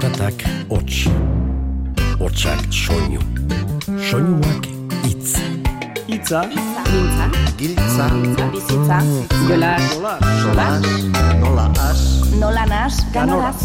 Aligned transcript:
Zaratak 0.00 0.44
hots. 0.68 1.08
Hotsak 2.18 2.60
soinu. 2.72 3.20
Soinuak 4.00 4.64
hitz. 5.04 5.34
Itza, 6.08 6.40
Mintza, 6.48 7.26
Giltza, 7.58 8.06
bizitza, 8.52 8.98
jolas, 9.48 9.82
solas, 10.40 10.82
nola 11.40 11.66
as, 11.84 12.00
nola 12.40 12.64
nas, 12.66 12.96
ganoraz. 13.12 13.60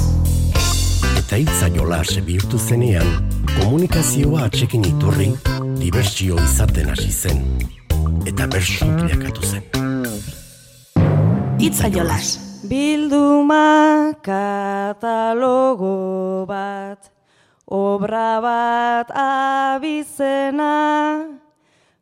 Eta 1.21 1.39
hitza 1.39 1.69
jolas 1.71 2.19
bihurtu 2.27 2.59
zenean, 2.59 3.07
komunikazioa 3.55 4.49
atxekin 4.49 4.83
iturri, 4.91 5.31
dibertsio 5.79 6.35
izaten 6.43 6.91
hasi 6.91 7.13
zen. 7.15 7.45
Eta 8.27 8.47
bersu 8.47 8.91
bilakatu 8.99 9.53
zen. 9.53 9.63
Itza 11.63 11.87
jolas. 11.87 12.35
Bilduma 13.45 14.17
katalogo 14.25 16.49
bat, 16.49 17.13
obra 17.69 18.41
bat 18.41 19.05
abizena, 19.13 21.29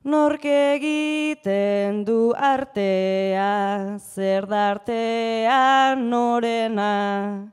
nork 0.05 0.45
egiten 0.45 2.05
du 2.05 2.31
artea, 2.31 3.97
zer 3.99 4.47
dartea 4.47 5.95
norena. 5.99 7.51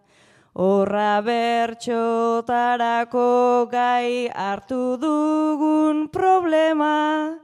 Horra 0.55 1.21
bertxotarako 1.27 3.67
gai 3.73 4.29
hartu 4.31 4.97
dugun 5.03 6.09
problema, 6.15 7.35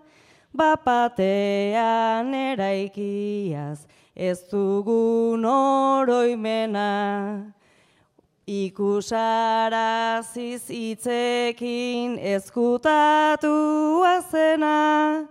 bapatean 0.55 2.35
eraikiaz, 2.35 3.87
ez 4.17 4.41
dugun 4.51 5.45
oroimena. 5.45 7.53
Ikusaraziz 8.47 10.71
hitzekin 10.71 12.19
ezkutatu 12.19 14.03
azena, 14.07 15.29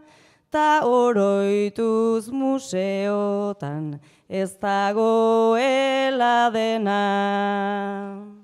ta 0.51 0.81
oroituz 0.83 2.29
museotan 2.29 3.99
ez 4.29 4.51
dagoela 4.61 6.51
dena. 6.53 8.34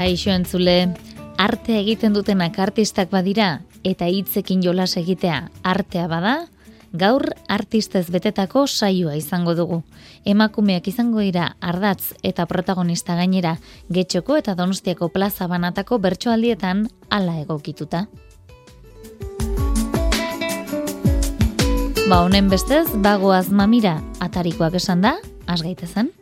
Kaixo 0.00 0.30
entzule, 0.32 0.94
arte 1.36 1.74
egiten 1.76 2.14
dutenak 2.16 2.54
artistak 2.64 3.10
badira 3.12 3.48
eta 3.84 4.06
hitzekin 4.08 4.62
jolas 4.64 4.94
egitea 4.96 5.50
artea 5.60 6.06
bada, 6.08 6.46
gaur 7.02 7.26
artistez 7.52 8.06
betetako 8.08 8.62
saioa 8.64 9.18
izango 9.18 9.52
dugu. 9.58 9.82
Emakumeak 10.24 10.88
izango 10.88 11.20
dira 11.20 11.50
ardatz 11.60 12.14
eta 12.24 12.46
protagonista 12.48 13.18
gainera 13.18 13.58
getxoko 13.92 14.38
eta 14.40 14.54
donostiako 14.56 15.10
plaza 15.12 15.50
banatako 15.52 15.98
bertsoaldietan 16.00 16.86
hala 17.10 17.36
egokituta. 17.42 18.06
Ba 22.08 22.22
honen 22.24 22.48
bestez, 22.48 22.86
bagoaz 23.04 23.50
mamira 23.52 23.98
atarikoak 24.18 24.80
esan 24.80 25.04
da, 25.04 25.18
asgaitezen. 25.44 26.14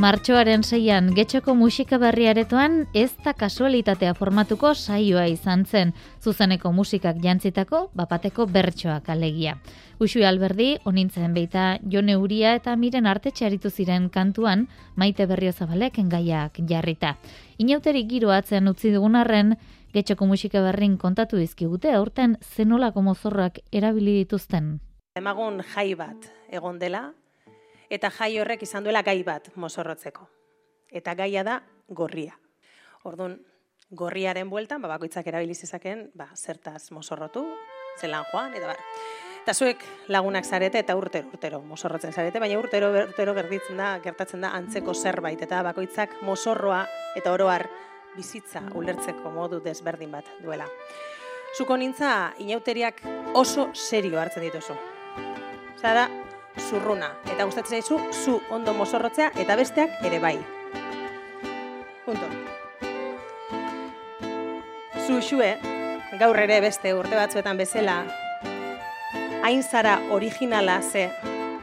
Martxoaren 0.00 0.62
seian 0.64 1.10
getxoko 1.12 1.52
musika 1.52 1.98
berriaretoan 2.00 2.86
ez 2.96 3.10
da 3.20 3.34
kasualitatea 3.36 4.14
formatuko 4.16 4.70
saioa 4.72 5.26
izan 5.28 5.66
zen, 5.66 5.92
zuzeneko 6.24 6.72
musikak 6.72 7.18
jantzitako 7.20 7.82
bapateko 7.92 8.46
bertsoak 8.48 9.10
alegia. 9.12 9.58
Usui 10.00 10.24
alberdi, 10.24 10.70
onintzen 10.88 11.36
beita 11.36 11.66
jone 11.84 12.16
uria 12.16 12.54
eta 12.56 12.78
miren 12.80 13.04
artetxe 13.04 13.44
aritu 13.44 13.68
ziren 13.68 14.08
kantuan, 14.08 14.68
maite 14.96 15.28
berrio 15.28 15.52
zabalek 15.52 16.00
engaiak 16.00 16.62
jarrita. 16.64 17.18
Inauterik 17.58 18.08
giro 18.08 18.32
atzean 18.32 18.72
utzi 18.72 18.96
dugun 18.96 19.20
arren, 19.20 19.58
getxoko 19.92 20.24
musika 20.24 20.64
berrin 20.64 20.96
kontatu 20.96 21.36
dizkigute 21.36 21.92
aurten 21.92 22.38
zenolako 22.56 23.02
mozorrak 23.02 23.60
erabili 23.70 24.22
dituzten. 24.24 24.78
Emagun 25.20 25.60
jai 25.74 25.90
bat 25.92 26.32
egon 26.48 26.80
dela, 26.80 27.10
eta 27.90 28.10
jai 28.14 28.38
horrek 28.40 28.62
izan 28.62 28.86
duela 28.86 29.02
gai 29.02 29.20
bat 29.26 29.50
mozorrotzeko. 29.56 30.28
Eta 30.90 31.14
gaia 31.18 31.42
da 31.46 31.60
gorria. 31.88 32.36
Orduan, 33.04 33.38
gorriaren 33.90 34.50
bueltan, 34.50 34.82
ba, 34.82 34.88
bakoitzak 34.94 35.26
erabili 35.26 35.54
zezaken, 35.54 36.10
ba, 36.14 36.30
zertaz 36.36 36.90
mozorrotu, 36.94 37.44
zelan 37.98 38.24
joan, 38.30 38.54
eta 38.54 38.70
bar. 38.70 38.80
Eta 39.40 39.54
zuek 39.54 39.82
lagunak 40.12 40.44
zarete 40.44 40.82
eta 40.82 40.94
urtero, 40.96 41.30
urtero 41.32 41.60
mozorrotzen 41.64 42.12
zarete, 42.12 42.38
baina 42.38 42.58
urtero, 42.60 42.90
urtero 43.06 43.34
gerditzen 43.34 43.80
da, 43.80 43.94
gertatzen 44.04 44.44
da 44.44 44.52
antzeko 44.58 44.94
zerbait, 44.94 45.40
eta 45.42 45.62
bakoitzak 45.66 46.20
mozorroa 46.26 46.84
eta 47.16 47.32
oroar 47.32 47.66
bizitza 48.16 48.62
ulertzeko 48.76 49.32
modu 49.32 49.62
desberdin 49.64 50.12
bat 50.12 50.28
duela. 50.44 50.68
Zuko 51.56 51.76
nintza, 51.80 52.34
inauteriak 52.38 53.00
oso 53.34 53.70
serio 53.74 54.20
hartzen 54.20 54.44
dituzu. 54.44 54.76
Zara, 55.80 56.04
zurruna. 56.58 57.12
Eta 57.32 57.44
gustatzen 57.44 57.80
zaizu, 57.80 58.00
zu 58.12 58.40
ondo 58.50 58.74
mozorrotzea 58.74 59.30
eta 59.36 59.56
besteak 59.56 60.02
ere 60.04 60.18
bai. 60.18 60.36
Punto. 62.04 62.26
Zu 65.06 65.20
xue, 65.20 65.54
gaur 66.18 66.38
ere 66.38 66.60
beste 66.60 66.94
urte 66.94 67.16
batzuetan 67.16 67.58
bezala, 67.58 68.02
hain 69.42 69.62
zara 69.62 69.98
originala 70.10 70.80
ze, 70.82 71.08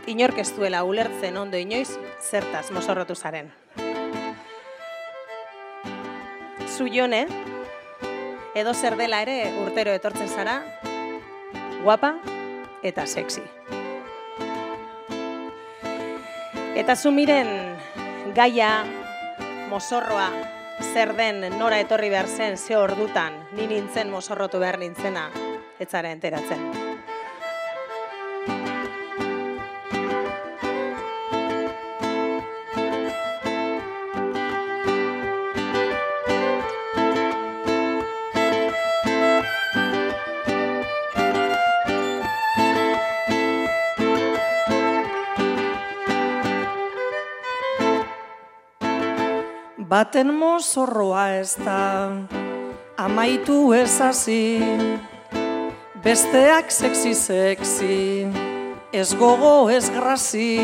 inork 0.08 0.40
ez 0.40 0.50
duela 0.56 0.84
ulertzen 0.84 1.38
ondo 1.38 1.58
inoiz, 1.58 1.90
zertaz 2.22 2.70
mozorrotu 2.72 3.16
zaren. 3.16 3.52
Zu 6.68 6.88
jone, 6.94 7.26
edo 8.56 8.74
zer 8.74 8.97
dela 8.97 9.22
ere 9.26 9.40
urtero 9.64 9.94
etortzen 9.94 10.30
zara, 10.30 10.62
guapa 11.84 12.16
eta 12.84 13.06
sexy. 13.06 13.46
Eta 16.78 16.94
zu 16.96 17.10
miren 17.10 17.48
gaia, 18.38 18.86
mozorroa, 19.72 20.28
zer 20.94 21.16
den 21.18 21.42
nora 21.58 21.80
etorri 21.82 22.12
behar 22.14 22.30
zen, 22.30 22.58
ze 22.58 22.78
ordutan, 22.78 23.34
ni 23.58 23.66
nintzen 23.66 24.14
mozorrotu 24.14 24.62
behar 24.62 24.78
nintzena, 24.78 25.32
etzara 25.82 26.14
enteratzen. 26.14 26.87
Baten 49.97 50.30
mozorroa 50.30 51.24
ez 51.41 51.58
da 51.58 52.13
amaitu 53.02 53.74
ez 53.74 53.97
hasi. 53.97 54.61
Besteak 56.03 56.70
sexy 56.70 57.16
sexy 57.17 58.29
ez 58.94 59.16
gogo 59.17 59.72
ez 59.73 59.90
grasi. 59.90 60.61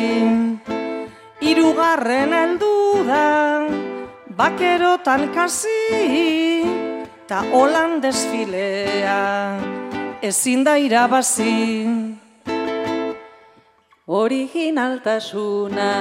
Hirugarren 1.41 2.29
heldu 2.29 3.01
da 3.09 3.65
bakerotan 4.37 5.33
kasi 5.33 5.81
Ta 7.25 7.41
holan 7.49 8.05
desfilea 8.05 9.57
ezin 10.21 10.61
da 10.61 10.77
irabazi. 10.77 11.89
Originaltasuna 14.05 15.93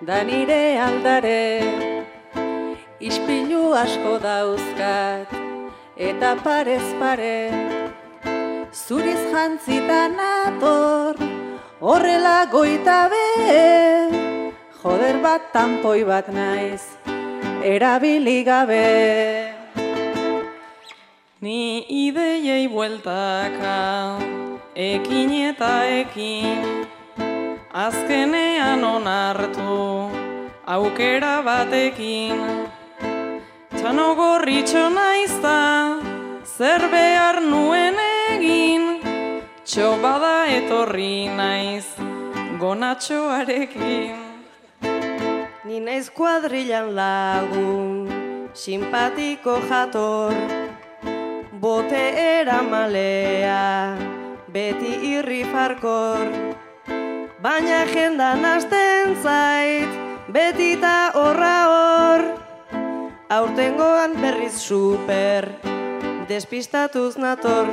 da 0.00 0.22
nire 0.24 0.80
aldare 0.80 1.93
Ispilu 3.04 3.76
asko 3.76 4.16
dauzkat 4.16 5.28
eta 6.10 6.30
parez 6.44 6.86
pare. 7.00 7.52
Zuriz 8.72 9.20
jantzitan 9.28 10.16
ator 10.16 11.20
horrela 11.84 12.38
goita 12.48 13.00
be. 13.12 13.26
Joder 14.80 15.20
bat 15.20 15.52
tanpoi 15.52 16.00
bat 16.08 16.32
naiz 16.32 16.84
erabili 17.64 18.44
gabe. 18.44 19.52
Ni 21.40 21.84
ideiei 21.88 22.68
bueltaka, 22.68 23.76
ekin 24.74 25.32
eta 25.50 25.72
ekin, 26.00 26.88
azkenean 27.84 28.84
onartu, 28.84 30.08
aukera 30.64 31.36
batekin. 31.44 32.73
Txano 33.84 34.14
gorritxo 34.16 34.82
naizta, 34.88 36.00
zer 36.48 36.86
behar 36.88 37.36
nuen 37.44 37.98
egin, 38.32 38.84
txobada 39.60 40.46
etorri 40.48 41.28
naiz, 41.28 41.84
gonatxoarekin. 42.62 44.16
Ni 45.68 45.80
naiz 45.84 46.08
kuadrilan 46.16 46.88
lagun, 46.96 48.08
simpatiko 48.56 49.58
jator, 49.68 50.32
bote 51.60 52.04
eramalea, 52.22 53.98
beti 54.48 54.94
irri 55.10 55.42
farkor. 55.52 56.24
Baina 57.44 57.84
jendan 57.92 58.48
hasten 58.48 59.12
zait, 59.20 59.92
beti 60.32 60.70
ta 60.80 61.12
horra 61.12 61.58
hor. 61.68 62.43
Aurtengoan 63.32 64.20
berriz 64.20 64.52
super, 64.60 65.48
despistatuz 66.28 67.16
nator. 67.16 67.70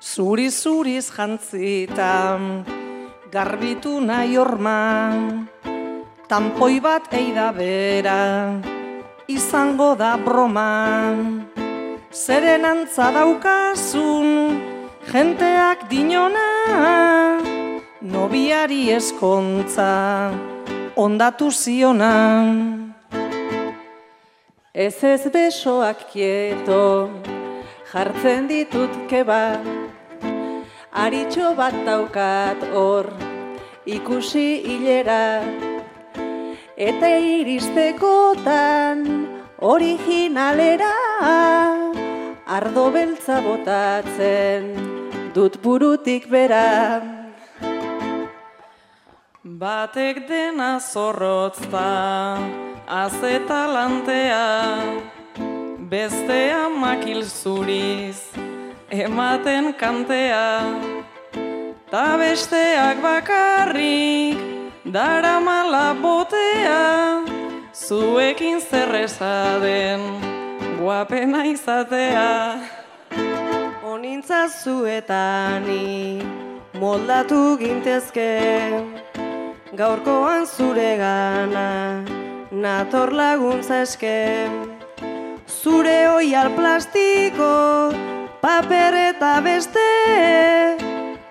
Zuri-zuriz 0.00 1.10
jantzita, 1.12 2.40
garbitu 3.30 4.00
nahi 4.00 4.38
orman, 4.40 5.44
Tampoi 6.28 6.80
bat 6.80 7.12
eida 7.12 7.52
bera, 7.52 8.56
izango 9.28 9.92
da 10.00 10.16
broma. 10.16 11.12
Zeren 12.08 12.64
antza 12.64 13.12
daukazun, 13.12 14.58
jenteak 15.12 15.90
dinona, 15.92 16.48
nobiari 18.00 18.88
eskontza, 18.96 20.32
ondatu 20.96 21.52
ziona. 21.52 22.87
Ez 24.78 25.02
ez 25.02 25.26
besoak 25.34 26.04
kieto, 26.12 27.10
jartzen 27.90 28.44
ditut 28.46 28.92
keba, 29.10 29.58
aritxo 30.94 31.48
bat 31.58 31.74
daukat 31.82 32.62
hor, 32.70 33.08
ikusi 33.82 34.62
hilera, 34.62 35.42
eta 36.78 37.10
iristekotan 37.10 39.02
originalera, 39.58 40.94
ardo 42.46 42.86
beltza 42.94 43.40
botatzen 43.42 44.70
dut 45.34 45.58
burutik 45.58 46.30
bera. 46.30 47.02
Batek 49.42 50.22
dena 50.30 50.78
zorrotzta, 50.78 52.67
azetalantea, 52.88 54.80
bestea 55.90 56.68
makil 56.68 57.22
zuriz, 57.22 58.32
ematen 58.88 59.74
kantea, 59.76 60.64
ta 61.90 62.16
besteak 62.16 63.02
bakarrik, 63.04 64.40
dara 64.84 65.36
mala 65.40 65.92
botea, 66.00 67.24
zuekin 67.76 68.60
zerrezaden, 68.60 70.00
guapena 70.80 71.44
izatea. 71.44 72.56
Onintza 73.84 74.48
zuetani, 74.48 76.22
moldatu 76.80 77.58
gintezke, 77.60 78.32
gaurkoan 79.76 80.46
zure 80.46 80.96
gana, 80.96 81.68
nator 82.50 83.12
laguntza 83.12 83.82
eske. 83.82 84.48
Zure 85.48 86.08
oial 86.08 86.50
plastiko, 86.56 87.92
paper 88.40 88.94
eta 89.12 89.40
beste, 89.44 89.86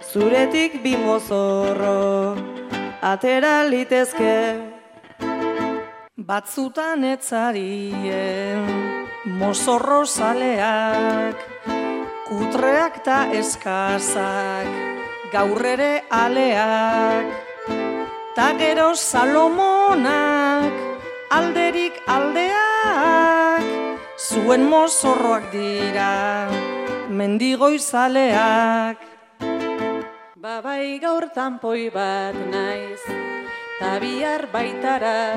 zuretik 0.01 0.81
bi 0.83 0.95
mozorro, 0.97 2.35
atera 3.01 3.63
litezke. 3.69 4.37
Batzutan 6.17 7.05
etzarien, 7.07 8.65
mozorro 9.37 10.03
zaleak, 10.05 11.37
kutreak 12.27 13.03
ta 13.05 13.19
eskazak, 13.31 14.67
gaur 15.31 15.63
ere 15.65 15.93
aleak, 16.09 17.31
ta 18.35 18.51
gero 18.59 18.91
salomonak, 18.95 20.86
alderik 21.29 21.99
aldeak, 22.07 23.65
zuen 24.17 24.63
mozorroak 24.69 25.51
dira, 25.51 26.47
mendigoi 27.09 27.79
zaleak. 27.79 29.01
Babai 30.37 30.99
gaur 31.03 31.27
tanpoi 31.35 31.89
bat 31.91 32.37
naiz, 32.51 33.03
ta 33.79 33.97
bihar 33.99 34.47
baitara, 34.53 35.35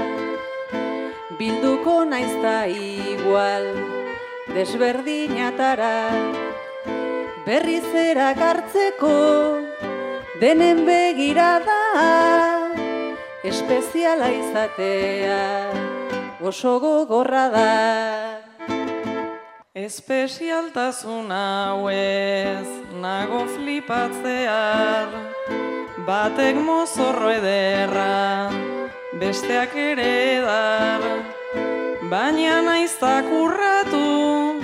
bilduko 1.38 2.04
naiz 2.04 2.30
da 2.42 2.66
igual, 2.70 3.66
desberdinatara. 4.54 5.96
Berriz 7.46 7.88
erak 7.96 8.38
hartzeko, 8.38 9.58
denen 10.38 10.84
begirada, 10.86 12.59
espeziala 13.42 14.28
izatea, 14.28 15.72
oso 16.40 16.78
gogorra 16.80 17.48
da. 17.48 18.40
Espezialtasun 19.74 21.30
hau 21.32 21.88
ez, 21.88 22.68
nago 23.00 23.46
flipatzear, 23.54 25.14
batek 26.04 26.58
mozorro 26.60 27.30
ederra, 27.32 28.50
besteak 29.20 29.72
ere 29.74 30.10
edar, 30.34 31.06
baina 32.12 32.60
naiztak 32.66 33.30
urratu, 33.40 34.60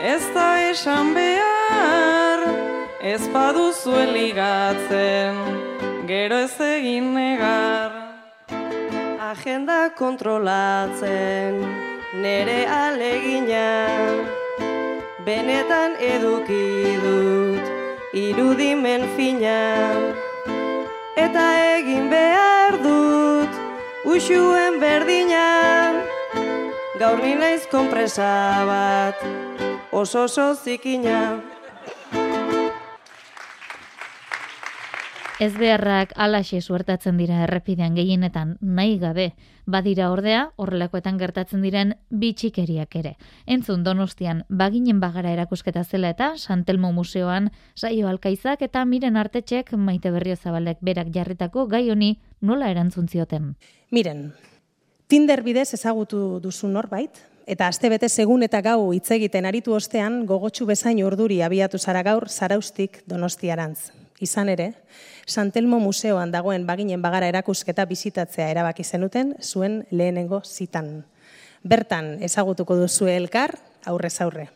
ez 0.00 0.22
da 0.32 0.48
esan 0.70 1.12
behar, 1.18 2.46
ez 3.02 3.20
baduzu 3.36 4.00
ligatzen, 4.14 5.44
gero 6.08 6.40
ez 6.46 6.56
egin 6.70 7.12
negar. 7.18 8.03
Agenda 9.34 9.90
kontrolatzen, 9.98 11.56
nere 12.22 12.60
alegina, 12.70 13.62
benetan 15.26 15.96
eduki 15.98 16.94
dut, 17.02 17.72
irudimen 18.14 19.08
fina. 19.16 19.56
Eta 21.18 21.46
egin 21.80 22.06
behar 22.12 22.78
dut, 22.84 23.58
usuen 24.14 24.78
berdina, 24.78 25.48
gaur 27.02 27.18
ni 27.18 27.34
naiz 27.34 27.66
konpresa 27.74 28.30
bat, 28.70 29.26
oso 29.90 30.28
oso 30.28 30.52
zikina. 30.54 31.53
Ez 35.42 35.50
beharrak 35.58 36.12
alaxe 36.14 36.60
suertatzen 36.62 37.16
dira 37.18 37.40
errepidean 37.42 37.96
gehienetan 37.98 38.52
nahi 38.62 39.00
gabe, 39.02 39.32
badira 39.66 40.12
ordea 40.14 40.44
horrelakoetan 40.62 41.18
gertatzen 41.18 41.64
diren 41.66 41.96
bitxikeriak 42.10 42.94
ere. 43.00 43.16
Entzun 43.50 43.82
Donostian 43.82 44.44
baginen 44.48 45.00
bagara 45.02 45.32
erakusketa 45.34 45.82
zela 45.82 46.12
eta 46.14 46.36
Santelmo 46.38 46.92
Museoan 46.92 47.50
saio 47.74 48.06
alkaizak 48.06 48.62
eta 48.62 48.84
miren 48.84 49.18
artetxek 49.18 49.72
maite 49.74 50.14
berrio 50.14 50.36
zabalek 50.36 50.78
berak 50.80 51.10
jarritako 51.10 51.66
gai 51.66 51.90
honi 51.90 52.20
nola 52.40 52.70
erantzun 52.70 53.08
zioten. 53.08 53.56
Miren, 53.90 54.32
Tinder 55.08 55.42
bidez 55.42 55.74
ezagutu 55.74 56.38
duzu 56.40 56.70
norbait, 56.70 57.18
eta 57.46 57.66
astebete 57.66 58.08
segun 58.08 58.46
eta 58.46 58.62
gau 58.62 58.92
hitz 58.94 59.10
egiten 59.18 59.50
aritu 59.50 59.74
ostean 59.74 60.24
gogotsu 60.30 60.64
bezain 60.64 61.02
urduri 61.02 61.42
abiatu 61.42 61.78
zara 61.78 62.06
gaur 62.06 62.28
zaraustik 62.30 63.02
donostiarantz. 63.10 64.03
Izan 64.24 64.48
ere, 64.48 64.72
Santelmo 65.28 65.78
Museoan 65.80 66.32
dagoen 66.32 66.64
baginen 66.66 67.02
bagara 67.04 67.28
erakusketa 67.28 67.84
bizitatzea 67.88 68.48
erabaki 68.52 68.84
zenuten 68.84 69.34
zuen 69.42 69.82
lehenengo 69.90 70.40
zitan. 70.44 71.04
Bertan 71.64 72.16
ezagutuko 72.24 72.76
duzu 72.80 73.08
elkar 73.12 73.56
aurrez 73.84 74.16
aurre. 74.24 74.48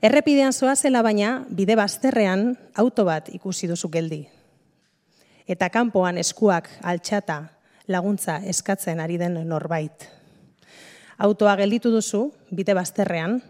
Errepidean 0.00 0.52
zoazela 0.52 1.02
baina, 1.02 1.44
bide 1.50 1.76
bazterrean 1.76 2.52
auto 2.76 3.04
bat 3.08 3.28
ikusi 3.34 3.68
duzu 3.68 3.90
geldi. 3.92 4.22
Eta 5.48 5.68
kanpoan 5.74 6.20
eskuak 6.20 6.68
altxata 6.82 7.40
laguntza 7.88 8.38
eskatzen 8.44 9.00
ari 9.00 9.16
den 9.18 9.40
norbait. 9.48 10.06
Autoa 11.18 11.56
gelditu 11.58 11.90
duzu, 11.90 12.28
bide 12.54 12.76
bazterrean, 12.78 13.40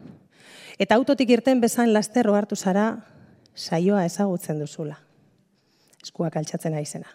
Eta 0.78 0.94
autotik 0.94 1.30
irten 1.34 1.58
bezan 1.60 1.90
lasterro 1.90 2.36
hartu 2.38 2.54
zara, 2.56 3.00
saioa 3.58 4.04
ezagutzen 4.06 4.60
duzula. 4.62 4.96
Eskuak 6.02 6.36
altxatzen 6.38 6.74
aizena. 6.78 7.10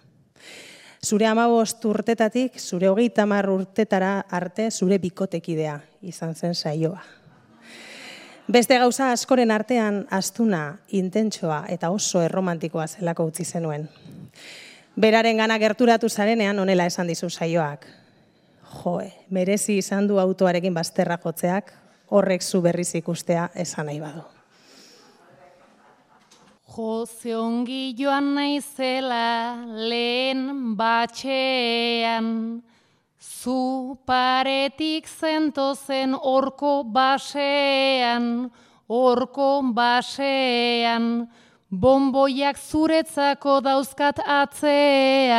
Zure 1.03 1.27
amabost 1.27 1.83
urtetatik, 1.85 2.59
zure 2.59 2.88
hogeita 2.88 3.25
mar 3.27 3.50
urtetara 3.51 4.21
arte, 4.31 4.69
zure 4.71 5.00
bikotekidea 5.03 5.79
izan 6.01 6.35
zen 6.35 6.55
saioa. 6.55 7.01
Beste 8.51 8.77
gauza 8.79 9.12
askoren 9.12 9.51
artean 9.55 10.01
astuna, 10.12 10.79
intentsoa 10.91 11.63
eta 11.71 11.89
oso 11.95 12.21
erromantikoa 12.23 12.88
zelako 12.88 13.29
utzi 13.31 13.45
zenuen. 13.45 13.88
Beraren 15.00 15.39
gana 15.39 15.57
gerturatu 15.59 16.09
zarenean 16.09 16.59
onela 16.59 16.85
esan 16.91 17.07
dizu 17.07 17.29
saioak. 17.29 17.88
Joe, 18.73 19.09
merezi 19.29 19.77
izan 19.79 20.07
du 20.07 20.19
autoarekin 20.19 20.75
bazterra 20.75 21.17
jotzeak, 21.23 21.73
horrek 22.09 22.43
zu 22.43 22.62
berriz 22.62 22.93
ikustea 23.00 23.50
esan 23.55 23.91
nahi 23.91 24.00
badu. 24.03 24.32
Jose 26.73 27.35
ongi 27.37 27.93
joan 27.93 28.33
naizela 28.33 29.61
lehen 29.89 30.73
batxean, 30.75 32.63
zu 33.21 33.93
paretik 34.07 35.05
zentozen 35.05 36.15
orko 36.17 36.83
basean, 36.95 38.49
orko 38.89 39.61
basean, 39.77 41.29
bomboiak 41.69 42.57
zuretzako 42.57 43.61
dauzkat 43.61 44.17
atzean. 44.25 45.29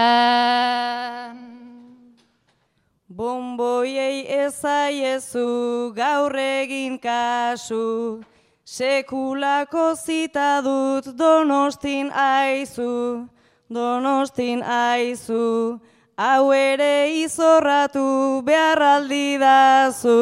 Bomboiei 3.11 4.23
ezaiezu 4.39 5.91
gaur 5.99 6.39
egin 6.39 6.95
kasu, 7.03 8.23
Sekulako 8.65 9.93
zita 9.95 10.63
dut 10.65 11.05
donostin 11.19 12.09
aizu, 12.09 13.29
donostin 13.69 14.63
aizu, 14.65 15.79
hau 16.17 16.53
ere 16.57 17.13
izorratu 17.13 18.41
beharraldi 18.41 19.37
dazu. 19.37 20.17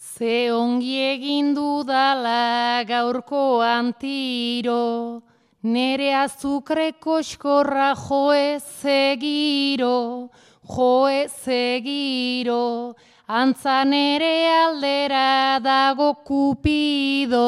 Ze 0.00 0.48
ongi 0.52 0.96
egin 1.12 1.52
dudala 1.54 2.84
gaurko 2.88 3.60
antiro, 3.60 5.20
nere 5.62 6.14
azukre 6.24 6.92
koskorra 6.92 7.92
joe 8.08 8.56
zegiro, 8.80 10.30
joe 10.64 11.28
zegiro, 11.28 12.96
antzan 13.30 13.92
ere 13.94 14.50
aldera 14.50 15.60
dago 15.62 16.14
kupido. 16.26 17.38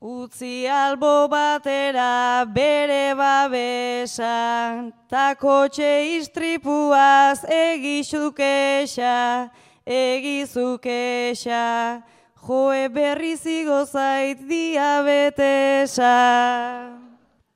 Utzi 0.00 0.66
albo 0.66 1.28
batera 1.28 2.46
bere 2.48 3.14
babesa, 3.14 4.90
ta 5.08 5.34
kotxe 5.34 6.16
istripuaz 6.16 7.44
egizukexa, 7.44 9.50
egizukexa, 9.84 12.02
joe 12.40 12.88
berri 12.88 13.36
zigo 13.36 13.84
zait 13.84 14.40
diabetesa. 14.48 16.16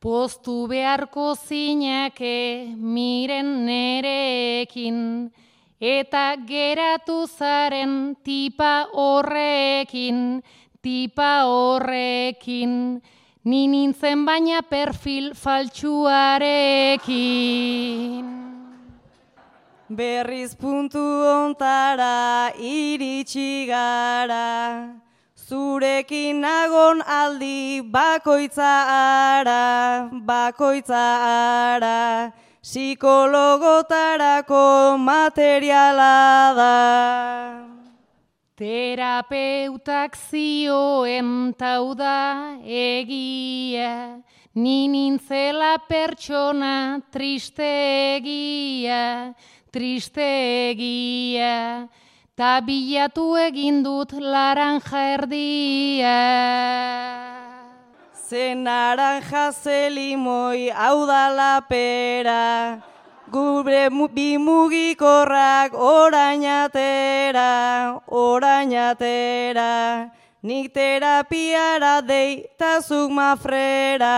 Postu 0.00 0.68
beharko 0.68 1.34
zinake 1.36 2.72
miren 2.76 3.66
nerekin, 3.66 5.30
eta 5.80 6.36
geratu 6.46 7.26
zaren 7.26 8.16
tipa 8.24 8.86
horrekin, 8.92 10.42
tipa 10.82 11.44
horrekin, 11.46 13.00
ni 13.44 13.66
nintzen 13.68 14.24
baina 14.26 14.62
perfil 14.62 15.34
faltsuarekin. 15.34 18.24
Berriz 19.88 20.54
puntu 20.54 21.00
ontara 21.00 22.52
iritsi 22.60 23.66
gara, 23.66 24.98
zurekin 25.48 26.40
nagon 26.42 27.00
aldi 27.06 27.80
bakoitza 27.80 28.84
ara, 29.38 30.10
bakoitza 30.12 31.22
ara, 31.72 32.32
psikologotarako 32.68 35.00
materiala 35.00 36.52
da. 36.52 37.64
Terapeutak 38.60 40.12
zioen 40.12 41.56
tau 41.56 41.96
da 41.96 42.60
egia, 42.60 44.20
ni 44.52 44.84
nintzela 44.84 45.80
pertsona 45.88 47.00
tristegia, 47.08 49.32
tristegia, 49.72 51.88
ta 52.36 52.60
bilatu 52.60 53.32
egin 53.48 53.80
dut 53.80 54.12
laranja 54.12 55.16
erdia. 55.16 56.20
Ze 58.28 58.54
naranja 58.54 59.52
ze 59.52 59.88
limoi 59.88 60.68
hau 60.68 61.06
da 61.06 61.30
lapera, 61.32 62.78
gure 63.32 63.88
bi 64.12 64.36
mugikorrak 64.36 65.72
orainatera, 65.72 68.02
orainatera, 68.04 70.12
nik 70.42 70.74
terapiara 70.74 72.02
deitazuk 72.02 73.10
mafrera. 73.10 74.12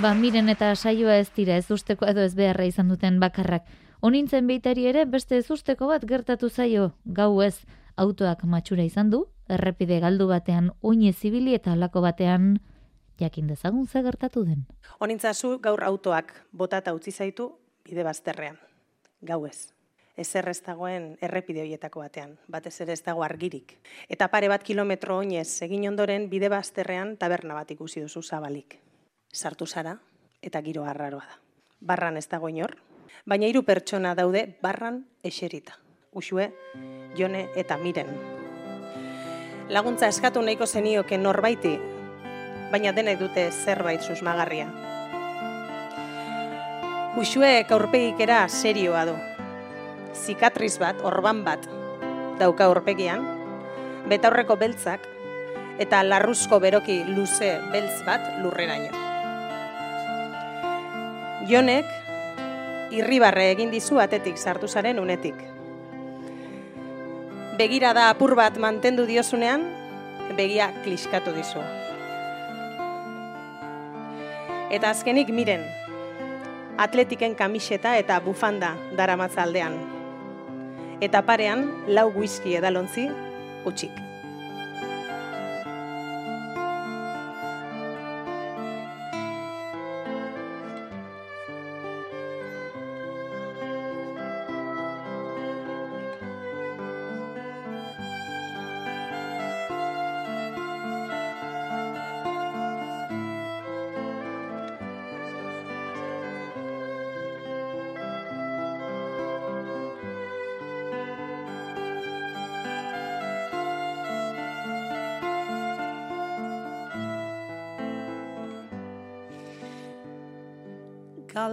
Ba, 0.00 0.14
miren 0.14 0.48
eta 0.48 0.74
saioa 0.74 1.20
ez 1.20 1.28
dira 1.36 1.60
ez 1.60 1.70
usteko 1.70 2.08
edo 2.08 2.24
ez 2.24 2.34
beharra 2.34 2.64
izan 2.64 2.88
duten 2.88 3.20
bakarrak. 3.20 3.68
Onintzen 4.00 4.46
beitari 4.46 4.86
ere 4.86 5.04
beste 5.04 5.36
ez 5.36 5.50
usteko 5.50 5.92
bat 5.92 6.08
gertatu 6.08 6.48
zaio, 6.48 6.94
gau 7.04 7.42
ez 7.42 7.66
autoak 7.96 8.48
matxura 8.48 8.82
izan 8.82 9.10
du, 9.10 9.26
errepide 9.48 10.00
galdu 10.00 10.28
batean 10.28 10.70
oine 10.82 11.12
zibili 11.12 11.54
eta 11.54 11.72
alako 11.72 12.00
batean 12.00 12.58
jakin 13.20 13.46
dezagun 13.46 13.86
ze 13.86 14.02
gertatu 14.02 14.44
den. 14.44 14.66
Onintzazu 14.98 15.58
gaur 15.60 15.84
autoak 15.84 16.32
botata 16.52 16.94
utzi 16.94 17.12
zaitu 17.12 17.52
bide 17.84 18.02
bazterrean. 18.02 18.58
Gau 19.20 19.46
ez. 19.46 19.72
Ezer 20.16 20.48
ez 20.48 20.60
dagoen 20.62 21.16
errepide 21.20 21.60
horietako 21.62 22.00
batean, 22.00 22.36
batez 22.46 22.80
ere 22.80 22.92
ez 22.92 23.02
dago 23.02 23.24
argirik. 23.24 23.78
Eta 24.08 24.28
pare 24.28 24.48
bat 24.48 24.62
kilometro 24.62 25.18
oinez 25.18 25.62
egin 25.62 25.88
ondoren 25.88 26.30
bide 26.30 26.48
bazterrean 26.48 27.16
taberna 27.16 27.54
bat 27.54 27.70
ikusi 27.70 28.00
duzu 28.00 28.22
zabalik 28.22 28.78
sartu 29.34 29.66
zara 29.66 29.98
eta 30.42 30.62
giro 30.62 30.84
arraroa 30.84 31.26
da. 31.26 31.40
Barran 31.80 32.16
ez 32.16 32.28
dago 32.30 32.48
inor, 32.48 32.76
baina 33.26 33.50
hiru 33.50 33.64
pertsona 33.66 34.14
daude 34.14 34.46
barran 34.62 35.04
eserita. 35.22 35.78
Usue, 36.14 36.52
jone 37.18 37.48
eta 37.56 37.76
miren. 37.76 38.33
Laguntza 39.72 40.10
eskatu 40.12 40.42
nahiko 40.44 40.66
zenioke 40.68 41.16
norbaiti, 41.16 41.78
baina 42.68 42.90
denek 42.92 43.16
dute 43.16 43.46
zerbait 43.48 44.02
susmagarria. 44.04 44.66
Usue 47.16 47.64
kaurpegikera 47.70 48.42
serioa 48.48 49.06
du. 49.08 49.14
Zikatriz 50.12 50.76
bat, 50.82 51.00
orban 51.00 51.40
bat, 51.46 51.64
dauka 52.42 52.68
aurpegian, 52.68 53.24
betaurreko 54.12 54.58
beltzak, 54.60 55.08
eta 55.80 56.02
larruzko 56.04 56.60
beroki 56.60 57.00
luze 57.08 57.54
beltz 57.72 58.02
bat 58.04 58.28
lurreraino. 58.42 58.92
Jonek 61.48 61.88
irribarre 62.92 63.48
egin 63.56 63.72
dizu 63.72 63.96
atetik 64.02 64.36
sartu 64.36 64.68
zaren 64.68 65.00
unetik. 65.00 65.53
Begira 67.54 67.92
da 67.94 68.08
apur 68.10 68.34
bat 68.34 68.56
mantendu 68.58 69.04
diozunean, 69.06 69.62
begia 70.34 70.72
kliskatu 70.82 71.30
dizu. 71.36 71.60
Eta 74.74 74.90
azkenik 74.90 75.30
miren, 75.30 75.62
atletiken 76.82 77.36
kamiseta 77.38 77.92
eta 78.00 78.18
bufanda 78.24 78.72
daramatza 78.98 79.44
aldean. 79.44 79.78
Eta 80.98 81.22
parean, 81.22 81.68
lau 81.86 82.08
whisky 82.16 82.56
edalontzi, 82.58 83.06
utxik. 83.70 84.13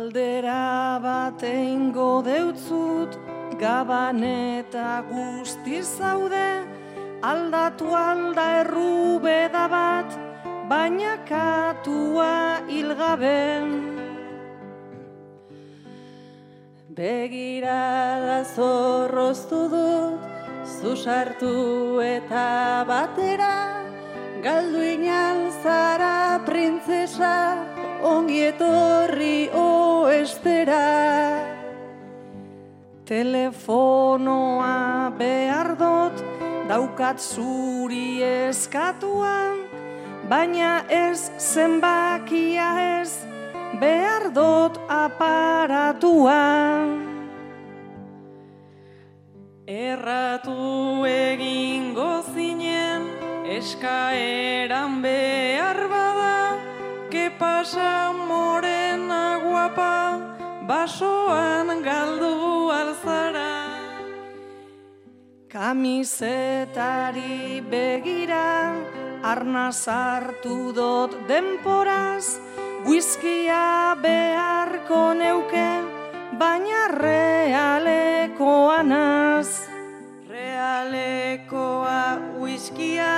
Galdera 0.02 0.98
bat 0.98 1.44
eingo 1.46 2.24
deutzut, 2.26 3.14
gaban 3.62 4.24
eta 4.26 5.04
guzti 5.06 5.78
zaude, 5.84 6.66
aldatu 7.22 7.94
alda 7.94 8.46
errube 8.62 9.52
da 9.54 9.68
bat, 9.70 10.16
baina 10.72 11.14
katua 11.30 12.66
hilgaben. 12.66 13.70
Begirada 16.98 18.40
zorroztu 18.56 19.60
dut, 19.76 20.26
zusartu 20.80 22.02
eta 22.02 22.48
batera, 22.90 23.54
galdu 24.42 24.82
inan 24.96 25.52
zara 25.62 26.42
printzesa, 26.50 27.38
ongi 28.02 28.48
etorri 28.50 29.50
oestera. 30.42 31.46
Telefonoa 33.06 34.66
behar 35.18 35.76
dut, 35.78 36.24
daukat 36.70 37.20
zuri 37.20 38.24
eskatuan, 38.24 39.58
baina 40.30 40.86
ez 40.90 41.32
zenbakia 41.38 43.02
ez, 43.02 43.26
behar 43.80 44.32
dut 44.34 44.80
aparatuan. 44.88 46.32
Erratu 49.68 51.06
egingo 51.06 52.24
zinen, 52.34 53.08
eskaeran 53.46 55.02
behar 55.02 55.88
bada, 55.90 56.58
que 57.10 57.30
pasa 57.38 58.12
guapa, 58.32 58.71
basoan 60.72 61.68
galdu 61.84 62.72
alzara. 62.72 63.52
Kamisetari 65.54 67.60
begira, 67.72 68.52
arna 69.32 69.68
sartu 69.84 70.58
dot 70.78 71.12
denporaz, 71.28 72.26
Whiskia 72.88 73.66
beharko 74.04 75.04
neuke, 75.22 75.72
baina 76.40 76.84
realekoanaz. 77.04 79.50
Realekoa 80.32 82.04
whiskia, 82.42 83.16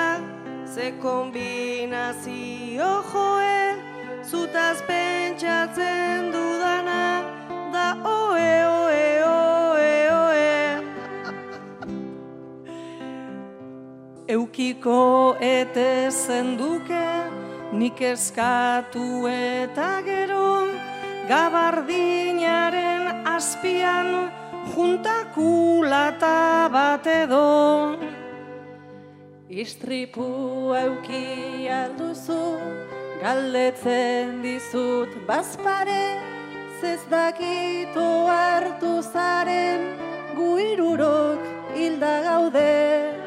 ze 0.74 0.88
kombinazio 1.04 2.94
joe, 3.12 3.60
zutaz 4.30 4.78
pentsatzen 4.90 6.22
dudana, 6.34 7.04
Eukiko 14.34 15.38
ete 15.46 16.10
zenduke, 16.10 17.08
nik 17.78 18.00
eskatu 18.02 19.28
eta 19.30 19.90
gero, 20.08 20.66
gabardinaren 21.30 23.28
azpian, 23.30 24.10
juntakulata 24.74 26.40
bat 26.74 27.06
edo. 27.14 27.44
Istripu 29.64 30.30
euki 30.82 31.70
alduzu, 31.80 32.44
galdetzen 33.22 34.40
dizut 34.42 35.12
bazpare, 35.28 36.06
zez 36.82 37.02
dakito 37.12 38.08
hartu 38.38 38.96
zaren, 39.12 39.86
gu 40.34 40.50
irurok 40.72 41.52
hilda 41.76 42.16
gaude. 42.30 43.23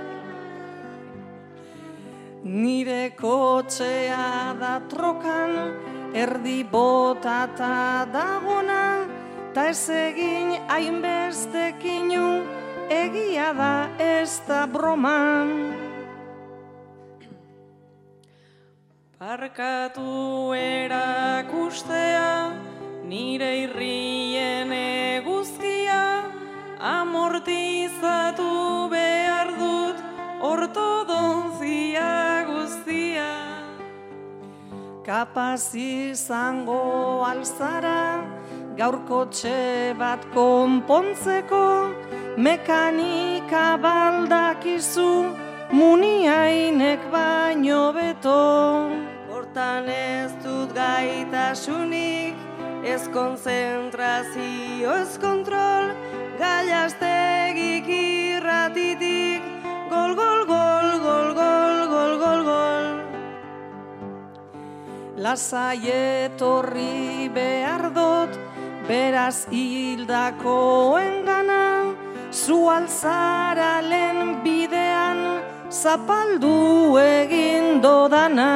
Nire 2.47 3.11
kotxea 3.19 4.55
da 4.61 4.79
trokan, 4.87 5.75
erdi 6.15 6.63
botata 6.63 8.07
dagona, 8.07 9.03
ta 9.53 9.65
ez 9.73 9.91
egin 9.91 10.55
hainbestekinu, 10.71 12.47
egia 12.87 13.51
da 13.51 13.91
ez 13.99 14.39
da 14.47 14.63
broman. 14.71 15.75
Parkatu 19.19 20.55
erakustea, 20.55 22.31
nire 23.11 23.51
irrien 23.65 24.71
eguzkia, 24.71 26.31
amortizatu 26.79 28.51
behar 28.95 29.51
dut 29.59 30.07
ortodonzia 30.55 31.16
Kapaz 35.07 35.71
izango 35.79 37.23
alzara, 37.23 38.27
gaurko 38.75 39.21
txe 39.31 39.95
bat 39.95 40.25
konpontzeko, 40.35 41.61
mekanika 42.35 43.79
baldakizu, 43.85 45.31
muniainek 45.71 47.07
baino 47.13 47.93
beto. 47.95 48.35
Hortan 49.31 49.87
ez 49.95 50.33
dut 50.43 50.75
gaitasunik, 50.75 52.35
ez 52.83 53.07
konzentrazio, 53.15 54.97
ez 55.05 55.15
kontrol, 55.23 55.95
gaiaztegik 56.43 57.95
irratitik, 58.01 59.47
gol, 59.87 60.19
gol, 60.19 60.46
Lasai 65.17 65.81
etorri 65.89 67.33
behar 67.33 67.89
dut, 67.97 68.35
beraz 68.87 69.49
hildakoen 69.49 71.25
gana, 71.25 71.95
zu 72.31 72.69
alzara 72.69 73.81
lehen 73.81 74.45
bidean, 74.45 75.41
zapaldu 75.71 77.01
egin 77.01 77.81
dodana. 77.81 78.53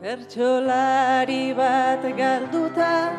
Bertxolari 0.00 1.52
bat 1.60 2.02
galduta, 2.16 3.12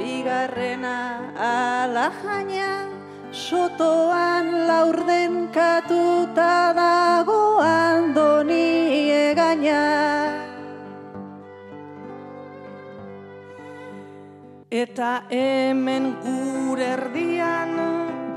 bigarrena 0.00 0.98
ala 1.38 2.10
jaina, 2.24 2.90
sotoan 3.30 4.66
laurden 4.66 5.46
katuta 5.54 6.74
dago 6.74 7.62
andoni 7.62 8.71
egaina. 9.52 10.48
Eta 14.70 15.24
hemen 15.28 16.16
gure 16.24 16.86
erdian, 16.96 17.76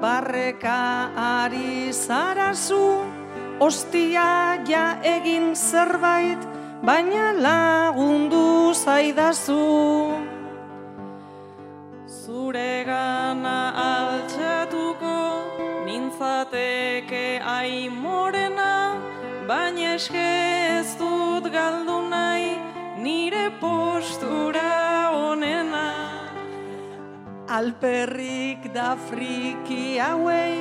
barreka 0.02 1.12
ari 1.16 1.94
zarazu, 1.94 3.06
ostia 3.60 4.60
ja 4.68 5.00
egin 5.02 5.56
zerbait, 5.56 6.40
baina 6.84 7.32
lagundu 7.34 8.74
zaidazu. 8.74 10.12
Zure 12.06 12.84
gana 12.86 13.72
altxatuko, 13.88 15.16
nintzateke 15.86 17.40
aimorena, 17.40 19.00
baina 19.48 19.96
eske 19.96 20.26
ez 20.26 20.46
dut 20.46 20.65
galdu 21.66 21.98
nahi, 22.14 22.50
nire 23.04 23.48
postura 23.62 24.72
onena. 25.30 25.88
Alperrik 27.58 28.62
da 28.78 28.92
friki 29.08 29.98
hauei, 30.06 30.58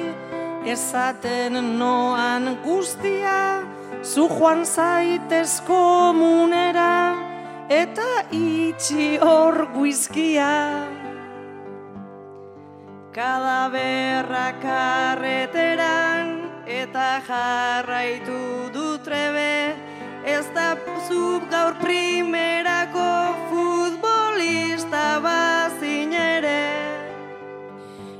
esaten 0.74 1.60
noan 1.80 2.44
guztia, 2.64 3.40
zu 4.02 4.28
joan 4.36 4.64
zaitez 4.64 5.52
komunera, 5.68 6.96
eta 7.82 8.10
itxi 8.40 9.08
hor 9.26 9.56
guizkia. 9.76 10.52
Kadaberra 13.16 14.48
karreteran, 14.64 16.32
eta 16.80 17.10
jarraitu 17.28 18.40
du 18.76 18.83
ez 20.34 20.46
da 20.54 20.74
zub 21.06 21.44
gaur 21.50 21.76
primerako 21.78 23.10
futbolista 23.50 25.20
bazin 25.22 26.12
ere. 26.12 26.64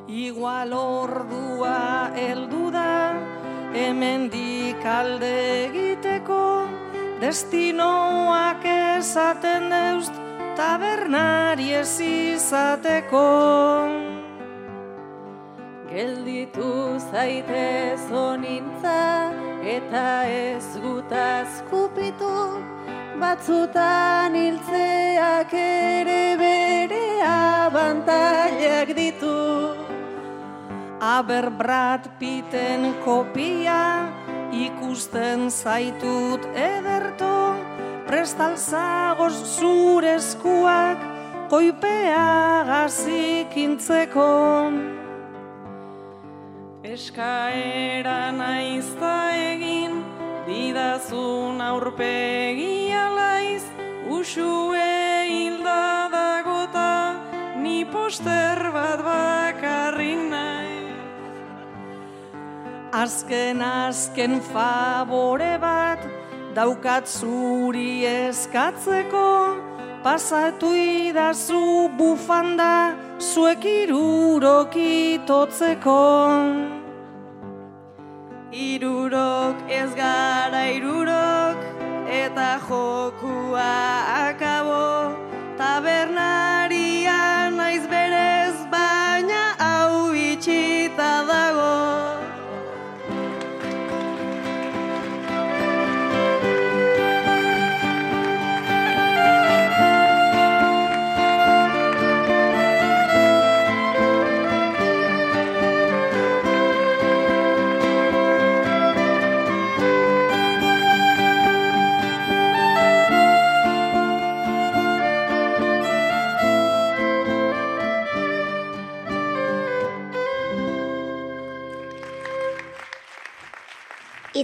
Igual 0.06 0.72
ordua 0.78 2.10
heldu 2.14 2.70
da, 2.70 3.14
hemendik 3.74 4.86
alde 4.86 5.34
egiteko, 5.66 6.42
destinoak 7.24 8.62
esaten 8.76 9.70
deust, 9.74 10.14
tabernari 10.60 11.72
ez 11.82 11.98
izateko. 11.98 13.26
Gelditu 15.94 16.98
zaitez 16.98 18.10
onintza 18.10 19.30
eta 19.62 20.26
ez 20.26 20.66
gutaz 20.82 21.62
kupitu, 21.70 22.58
batzutan 23.20 24.34
hiltzeak 24.34 25.54
ere 25.54 26.34
bere 26.40 27.04
abantailak 27.22 28.90
ditu. 28.98 29.70
Aber 30.98 31.46
Brad 31.54 32.10
Pitten 32.18 32.90
kopia 33.04 34.10
ikusten 34.50 35.46
zaitut 35.46 36.42
ederto, 36.58 37.54
prestalzagoz 38.10 39.38
zure 39.60 40.16
eskuak 40.18 40.98
koipea 41.54 42.26
gazikintzeko. 42.66 44.30
Eskaera 46.84 48.28
naizta 48.36 49.32
egin, 49.32 50.02
didazun 50.44 51.62
aurpegi 51.64 52.92
alaiz, 52.92 53.62
usue 54.12 55.24
hilda 55.30 56.10
dagota, 56.12 56.90
ni 57.62 57.86
poster 57.88 58.60
bat 58.74 59.00
bakarrik 59.00 60.28
nahi. 60.28 60.76
Azken 62.92 63.64
azken 63.64 64.36
favore 64.52 65.56
bat 65.64 66.04
daukat 66.52 67.08
zuri 67.08 68.04
eskatzeko 68.12 69.32
pasatu 70.04 70.76
idazu 70.76 71.88
bufanda 71.96 72.92
zuek 73.18 73.64
irurok 73.64 74.74
itotzeko. 74.76 76.00
Irurok 78.52 79.56
ez 79.68 79.90
gara 79.94 80.64
irurok 80.70 81.58
eta 82.06 82.50
jokua 82.68 83.70
akabo 84.28 84.93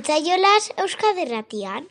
Itzaiolas 0.00 0.70
Euskaderratian. 0.80 1.84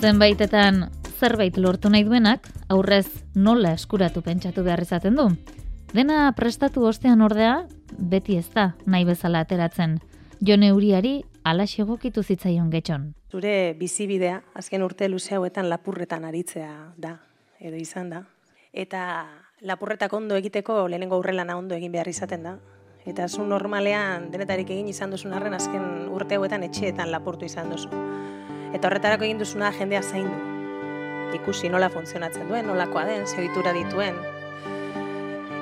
Zenbaitetan 0.00 0.88
zerbait 1.20 1.54
lortu 1.62 1.92
nahi 1.92 2.02
duenak, 2.02 2.48
aurrez 2.66 3.06
nola 3.36 3.76
eskuratu 3.78 4.24
pentsatu 4.26 4.66
behar 4.66 4.82
izaten 4.82 5.14
du. 5.14 5.28
Dena 5.94 6.32
prestatu 6.34 6.88
ostean 6.90 7.22
ordea, 7.22 7.68
beti 7.98 8.40
ez 8.40 8.48
da 8.50 8.72
nahi 8.82 9.06
bezala 9.06 9.44
ateratzen. 9.46 10.00
Jone 10.42 10.72
Uriari 10.74 11.20
alaxe 11.44 11.82
egokitu 11.82 12.22
zitzaion 12.22 12.70
getxon. 12.70 13.12
Zure 13.30 13.74
bizibidea, 13.78 14.42
azken 14.54 14.82
urte 14.82 15.08
luze 15.08 15.34
hauetan 15.36 15.68
lapurretan 15.70 16.24
aritzea 16.24 16.92
da, 16.96 17.16
edo 17.60 17.76
izan 17.76 18.10
da. 18.10 18.22
Eta 18.72 19.02
lapurretak 19.60 20.12
ondo 20.12 20.36
egiteko 20.36 20.86
lehenengo 20.88 21.18
aurrelana 21.18 21.56
ondo 21.58 21.74
egin 21.74 21.92
behar 21.92 22.08
izaten 22.08 22.46
da. 22.48 22.56
Eta 23.06 23.26
zu 23.28 23.44
normalean 23.46 24.30
denetarik 24.30 24.70
egin 24.70 24.88
izan 24.88 25.10
duzun 25.10 25.34
arren 25.34 25.54
azken 25.54 26.08
urte 26.14 26.38
hauetan 26.38 26.62
etxeetan 26.68 27.10
lapurtu 27.10 27.48
izan 27.48 27.70
duzu. 27.72 27.90
Eta 28.72 28.88
horretarako 28.88 29.26
egin 29.26 29.42
duzuna 29.42 29.72
jendea 29.74 30.02
zaindu. 30.02 30.38
Ikusi 31.34 31.68
nola 31.72 31.88
funtzionatzen 31.90 32.48
duen, 32.48 32.66
nolakoa 32.68 33.04
den, 33.08 33.26
zehitura 33.26 33.72
dituen. 33.72 34.16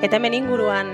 Eta 0.03 0.17
hemen 0.17 0.35
inguruan 0.35 0.91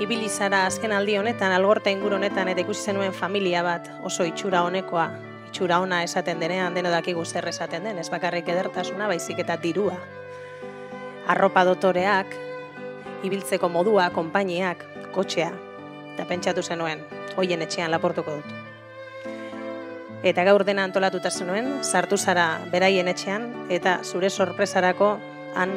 ibili 0.00 0.28
zara 0.28 0.64
azken 0.66 0.92
aldi 0.92 1.16
honetan, 1.18 1.52
algorta 1.52 1.90
inguru 1.90 2.16
honetan, 2.16 2.48
eta 2.48 2.62
ikusi 2.62 2.92
zenuen 2.92 3.12
familia 3.12 3.62
bat 3.66 3.90
oso 4.06 4.24
itxura 4.24 4.62
honekoa, 4.62 5.08
itxura 5.48 5.80
ona 5.82 6.02
esaten 6.06 6.40
denean, 6.40 6.74
deno 6.74 6.90
dakigu 6.90 7.24
zer 7.24 7.48
esaten 7.50 7.84
den, 7.84 7.98
ez 7.98 8.08
bakarrik 8.10 8.48
edertasuna, 8.48 9.08
baizik 9.10 9.42
eta 9.42 9.56
dirua. 9.62 9.96
Arropa 11.28 11.64
dotoreak, 11.66 12.36
ibiltzeko 13.26 13.68
modua, 13.68 14.10
konpainiak, 14.14 14.84
kotxea, 15.12 15.50
eta 16.14 16.26
pentsatu 16.30 16.62
zenuen, 16.62 17.02
hoien 17.36 17.62
etxean 17.66 17.90
laportuko 17.90 18.38
dut. 18.38 18.56
Eta 20.26 20.42
gaur 20.46 20.64
dena 20.66 20.84
antolatuta 20.86 21.30
zenuen, 21.30 21.78
sartu 21.82 22.18
zara 22.18 22.58
beraien 22.70 23.08
etxean, 23.08 23.50
eta 23.70 24.00
zure 24.04 24.30
sorpresarako 24.30 25.16
han 25.54 25.74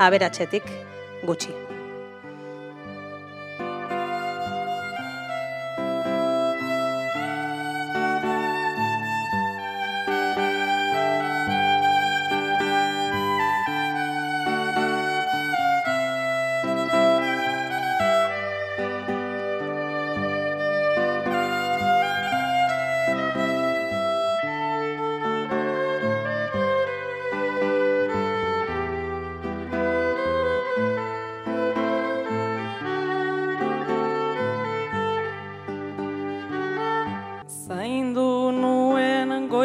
aberatxetik 0.00 0.68
gutxi. 1.24 1.65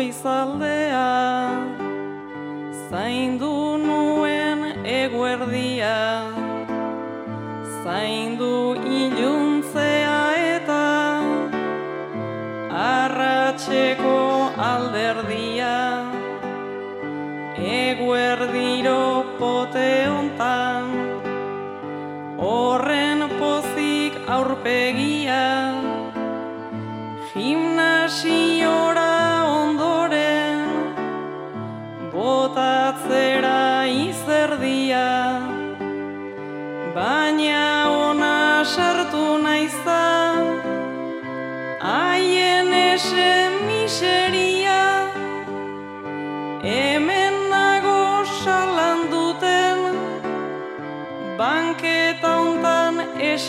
Goizaldea, 0.02 1.10
zaindu 2.90 3.78
nuen 3.78 4.64
eguerdia, 4.84 5.81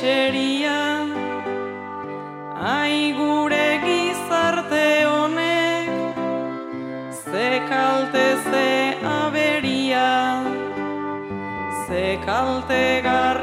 eseria 0.02 1.06
Ai 2.58 3.12
gure 3.12 3.80
gizarte 3.84 5.04
honek, 5.04 5.90
ze 7.24 7.60
kalte 7.68 8.26
ze 8.50 8.96
aberia, 9.02 10.42
ze 11.86 12.18
kalte 12.24 13.00
garria 13.02 13.41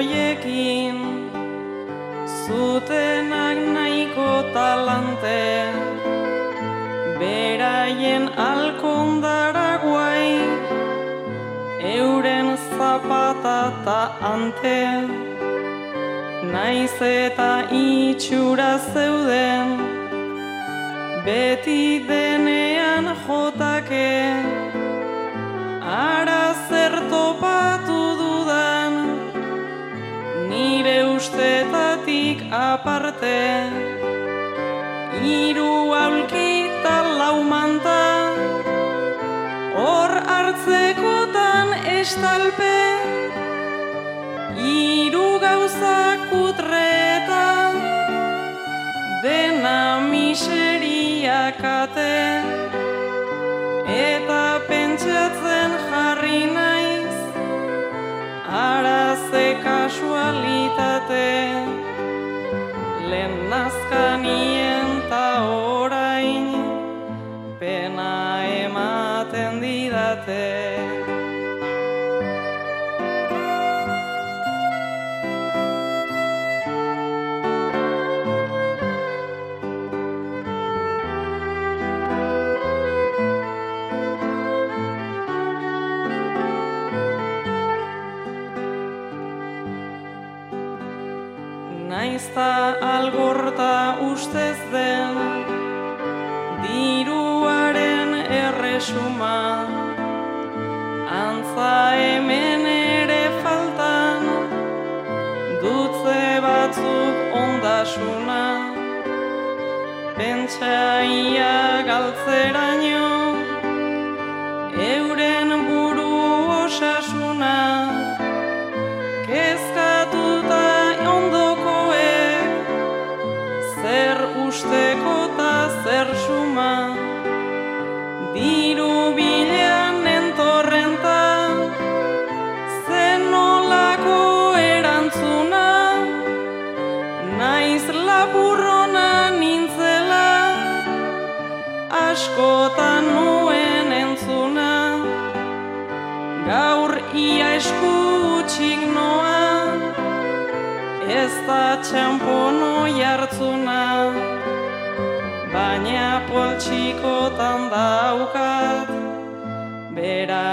berokioiekin 0.00 0.96
zutenak 2.46 3.58
nahiko 3.74 4.42
talante 4.54 5.68
beraien 7.18 8.28
alkondara 8.36 9.78
guai 9.82 10.40
euren 11.96 12.56
zapata 12.56 13.72
ta 13.84 14.00
ante 14.32 14.80
naiz 16.52 16.96
eta 17.02 17.52
itxura 17.82 18.72
zeuden 18.92 19.76
beti 21.24 21.82
denean 22.08 23.04
jotake 23.26 24.49
aparte. 32.50 33.70
Iru 35.22 35.94
aulkita 35.94 37.02
laumanta 37.18 38.02
Hor 39.76 40.10
hartzekotan 40.30 41.68
estalpe. 41.98 42.78
Iru 44.56 45.38
gauza 45.40 46.16
kutreta 46.30 47.46
Dena 49.22 50.00
miseriakate 50.10 52.16
Eta 53.86 54.60
pentsatzen 54.68 55.70
jarri 55.90 56.42
naiz. 56.54 57.16
Araze 58.50 59.46
kasualitate 59.62 61.69
erresuma 98.90 99.30
Antza 99.30 99.39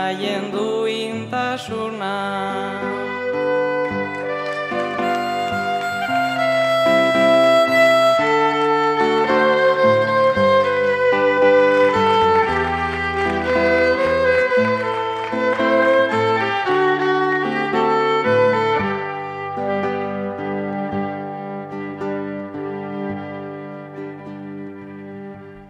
Beraien 0.08 0.52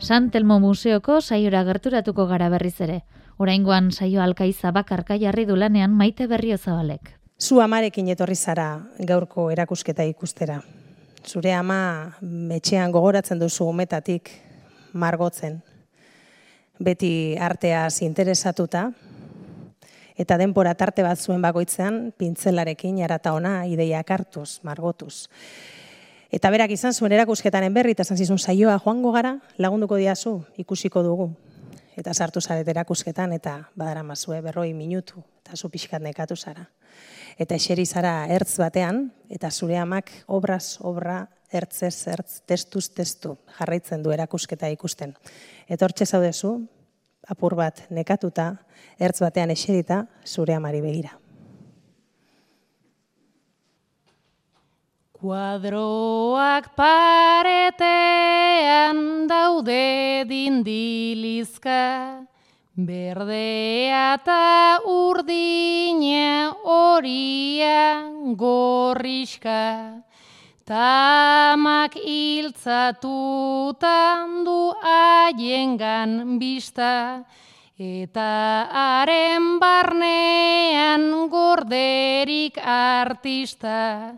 San 0.07 0.31
Telmo 0.31 0.55
Museoko 0.63 1.17
saiora 1.19 1.65
gerturatuko 1.67 2.29
gara 2.29 2.45
berriz 2.47 2.77
ere. 2.79 3.01
Oraingoan 3.43 3.89
saio 3.91 4.21
alkaiza 4.23 4.69
bakarka 4.71 5.17
jarri 5.19 5.43
du 5.45 5.57
lanean 5.59 5.91
maite 5.91 6.29
berrio 6.31 6.55
zabalek. 6.57 7.09
Zu 7.35 7.59
amarekin 7.59 8.07
etorri 8.13 8.37
zara 8.39 8.69
gaurko 9.09 9.49
erakusketa 9.51 10.05
ikustera. 10.07 10.61
Zure 11.27 11.51
ama 11.51 11.79
etxean 12.55 12.95
gogoratzen 12.95 13.41
duzu 13.43 13.67
umetatik 13.67 14.31
margotzen. 14.93 15.59
Beti 16.79 17.35
arteaz 17.35 17.99
interesatuta, 18.07 18.85
eta 20.15 20.37
denbora 20.39 20.71
tarte 20.79 21.03
bat 21.03 21.19
zuen 21.19 21.43
bakoitzean 21.43 22.13
pintzelarekin 22.15 23.03
jarata 23.03 23.35
ona 23.35 23.57
ideiak 23.67 24.15
hartuz, 24.15 24.61
margotuz. 24.63 25.27
Eta 26.31 26.49
berak 26.51 26.73
izan 26.75 26.93
zuen 26.93 27.13
erakusketaren 27.15 27.73
berri 27.73 27.93
eta 27.95 28.03
esan 28.03 28.17
zizun 28.17 28.39
saioa 28.39 28.77
joango 28.83 29.13
gara, 29.15 29.37
lagunduko 29.57 29.95
diazu, 29.95 30.41
ikusiko 30.57 31.03
dugu. 31.03 31.29
Eta 31.97 32.13
sartu 32.13 32.41
zaret 32.41 32.67
erakusketan 32.67 33.31
eta 33.33 33.55
badara 33.75 34.03
mazue 34.03 34.41
berroi 34.41 34.73
minutu 34.73 35.23
eta 35.41 35.55
zu 35.55 35.69
pixkat 35.69 36.03
nekatu 36.03 36.35
zara. 36.35 36.67
Eta 37.39 37.55
eseri 37.55 37.85
zara 37.85 38.27
ertz 38.33 38.57
batean 38.59 39.07
eta 39.29 39.49
zure 39.51 39.77
amak 39.77 40.11
obraz 40.27 40.77
obra 40.81 41.27
ertzez 41.51 42.07
ertz 42.11 42.41
testuz 42.45 42.89
testu 42.89 43.37
jarraitzen 43.57 44.03
du 44.03 44.11
erakusketa 44.11 44.67
ikusten. 44.73 45.15
Eta 45.67 45.85
hortxe 45.85 46.05
zaudezu, 46.05 46.57
apur 47.27 47.55
bat 47.55 47.85
nekatuta, 47.89 48.57
ertz 48.99 49.21
batean 49.23 49.55
eserita 49.55 50.03
zure 50.25 50.53
amari 50.53 50.81
begira. 50.81 51.15
Kuadroak 55.17 56.77
paretean 56.77 57.81
daude 59.25 60.21
dindilizka, 60.29 62.21
berdea 62.77 64.13
eta 64.19 64.77
urdina 64.85 66.53
horia 66.61 68.13
gorriska, 68.37 70.05
tamak 70.69 71.97
iltzatutan 71.97 73.25
du 74.45 74.69
aiengan 74.85 76.37
bista, 76.37 77.25
eta 77.73 78.69
haren 78.69 79.57
barnean 79.57 81.09
gorderik 81.33 82.61
artista, 82.61 84.13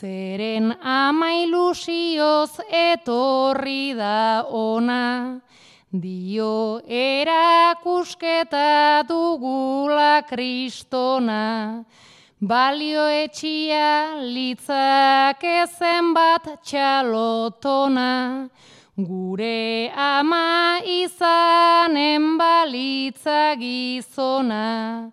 Zeren 0.00 0.72
ama 0.80 1.28
ilusioz 1.44 2.56
etorri 2.72 3.92
da 3.92 4.48
ona, 4.48 5.40
dio 5.92 6.80
erakusketa 6.88 9.04
dugula 9.04 10.24
kristona, 10.30 11.84
balio 12.40 13.04
etxia 13.12 14.16
litzak 14.24 15.44
zenbat 15.76 16.48
txalotona, 16.64 18.48
gure 18.96 19.92
ama 19.92 20.80
izanen 20.80 22.38
balitza 22.40 23.52
gizona. 23.60 25.12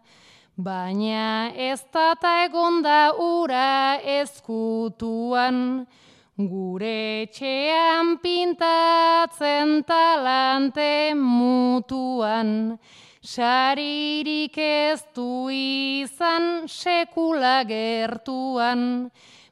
Baina 0.57 1.53
ez 1.53 1.83
data 1.93 2.31
egonda 2.47 3.11
ura 3.21 4.01
ezkutuan, 4.01 5.85
gure 6.33 7.27
etxean 7.27 8.15
pintatzen 8.23 9.83
talante 9.85 11.13
mutuan, 11.13 12.79
saririk 13.21 14.57
ez 14.57 15.05
du 15.13 15.45
izan 15.53 16.65
sekula 16.65 17.61
gertuan, 17.69 19.11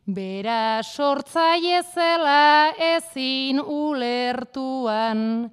bera 0.10 0.82
sortzaiezela 0.82 2.74
ezin 2.98 3.62
ulertuan, 3.62 5.52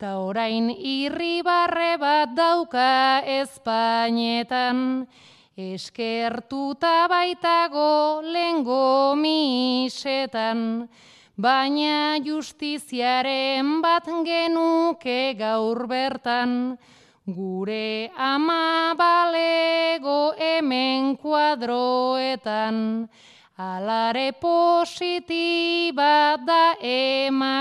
Ta 0.00 0.16
orain 0.16 0.72
irribarre 0.72 2.00
bat 2.00 2.32
dauka 2.32 3.20
Espainetan, 3.20 5.04
eskertuta 5.52 7.04
baitago 7.04 8.24
lengo 8.24 9.12
misetan, 9.20 10.88
baina 11.36 12.16
justiziaren 12.24 13.84
bat 13.84 14.08
genuke 14.24 15.36
gaur 15.36 15.84
bertan, 15.84 16.80
gure 17.28 18.08
ama 18.16 18.96
balego 18.96 20.32
hemen 20.40 21.12
kuadroetan, 21.20 23.04
alare 23.58 24.32
positiba 24.32 26.40
da 26.40 26.80
emakumea, 26.80 27.60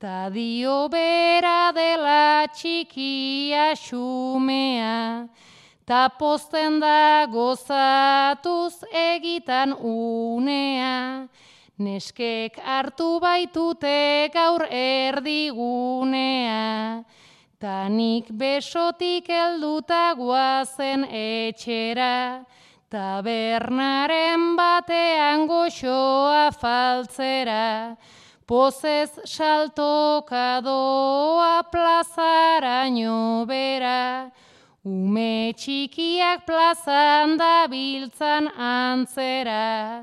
Ta 0.00 0.30
dio 0.32 0.88
bera 0.88 1.72
dela 1.76 2.48
txikia 2.48 3.76
xumea, 3.76 5.28
ta 5.84 6.08
posten 6.08 6.80
da 6.80 7.26
gozatuz 7.28 8.80
egitan 8.96 9.76
unea, 9.76 11.28
neskek 11.76 12.56
hartu 12.64 13.20
baitute 13.20 14.30
gaur 14.32 14.64
erdigunea, 14.72 15.34
ta 17.60 17.88
nik 17.92 18.32
besotik 18.32 19.28
helduta 19.28 20.16
guazen 20.16 21.04
etxera, 21.12 22.40
tabernaren 22.88 24.56
batean 24.56 25.44
goxoa 25.44 26.48
faltzera, 26.56 28.00
Pozez 28.50 29.14
saltokadoa 29.30 30.26
plazaraino 31.70 33.46
bera, 33.46 34.26
ume 34.82 35.54
txikiak 35.54 36.42
plazan 36.48 37.36
da 37.38 37.68
biltzan 37.70 38.50
antzera, 38.50 40.02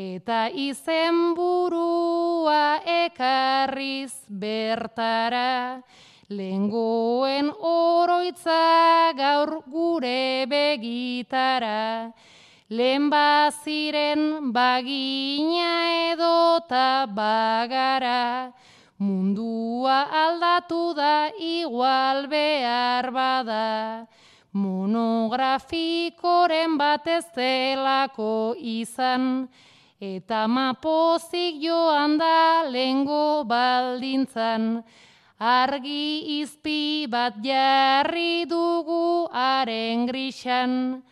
eta 0.00 0.48
izen 0.48 1.36
burua 1.36 2.80
ekarriz 2.88 4.16
bertara, 4.30 5.84
lengoen 6.32 7.52
oroitza 7.60 9.12
gaur 9.20 9.60
gure 9.68 10.46
begitara, 10.48 12.14
lehen 12.70 13.10
baziren 13.10 14.52
bagina 14.52 16.12
edota 16.12 17.06
bagara, 17.06 18.52
mundua 18.98 20.08
aldatu 20.08 20.94
da 20.96 21.28
igual 21.36 22.26
behar 22.26 23.10
bada, 23.12 24.06
monografikoren 24.52 26.78
batez 26.78 27.26
delako 27.36 28.54
izan, 28.56 29.48
eta 30.00 30.48
mapozik 30.48 31.60
joan 31.60 32.16
da 32.16 32.62
lengo 32.64 33.44
baldintzan, 33.44 34.82
argi 35.36 36.40
izpi 36.40 37.06
bat 37.10 37.34
jarri 37.44 38.46
dugu 38.48 39.28
haren 39.28 40.06
grixan, 40.08 41.02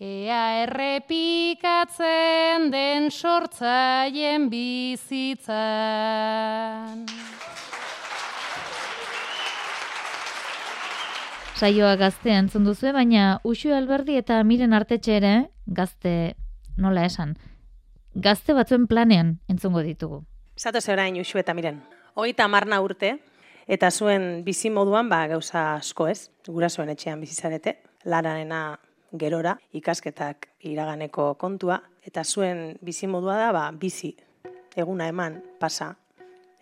Ea 0.00 0.62
errepikatzen 0.62 2.70
den 2.72 3.10
sortzaien 3.12 4.46
bizitzan. 4.48 5.52
Saioa 11.52 12.00
gazte 12.00 12.32
entzun 12.32 12.64
duzu, 12.64 12.96
baina 12.96 13.44
Uxu 13.44 13.76
Alberdi 13.76 14.16
eta 14.16 14.40
Miren 14.40 14.72
Artetxe 14.72 15.20
ere, 15.20 15.52
gazte, 15.66 16.32
nola 16.80 17.04
esan, 17.04 17.36
gazte 18.16 18.56
batzuen 18.56 18.88
planean 18.88 19.36
entzungo 19.52 19.84
ditugu. 19.84 20.24
Zato 20.56 20.80
orain 20.88 21.20
Uxu 21.20 21.44
eta 21.44 21.52
Miren. 21.52 21.84
Hogeita 22.14 22.48
marna 22.48 22.80
urte, 22.80 23.18
eta 23.68 23.90
zuen 23.90 24.44
bizi 24.48 24.70
moduan 24.72 25.12
ba, 25.12 25.26
gauza 25.28 25.74
asko 25.74 26.08
ez, 26.08 26.30
gurasoen 26.48 26.88
etxean 26.88 27.20
bizizarete, 27.20 27.82
laranena 28.08 28.80
gerora 29.18 29.56
ikasketak 29.72 30.48
iraganeko 30.70 31.34
kontua 31.34 31.80
eta 32.06 32.24
zuen 32.24 32.76
bizi 32.82 33.06
modua 33.06 33.36
da 33.36 33.52
ba, 33.52 33.70
bizi. 33.72 34.14
Eguna 34.76 35.08
eman 35.08 35.40
pasa. 35.58 35.94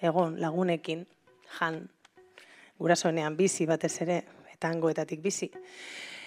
Egon 0.01 0.39
lagunekin 0.41 1.07
jan. 1.59 1.83
Gurasoenean 2.79 3.37
bizi 3.37 3.67
batez 3.67 4.01
ere 4.03 4.23
eta 4.53 4.69
hangoetatik 4.69 5.21
bizi. 5.23 5.51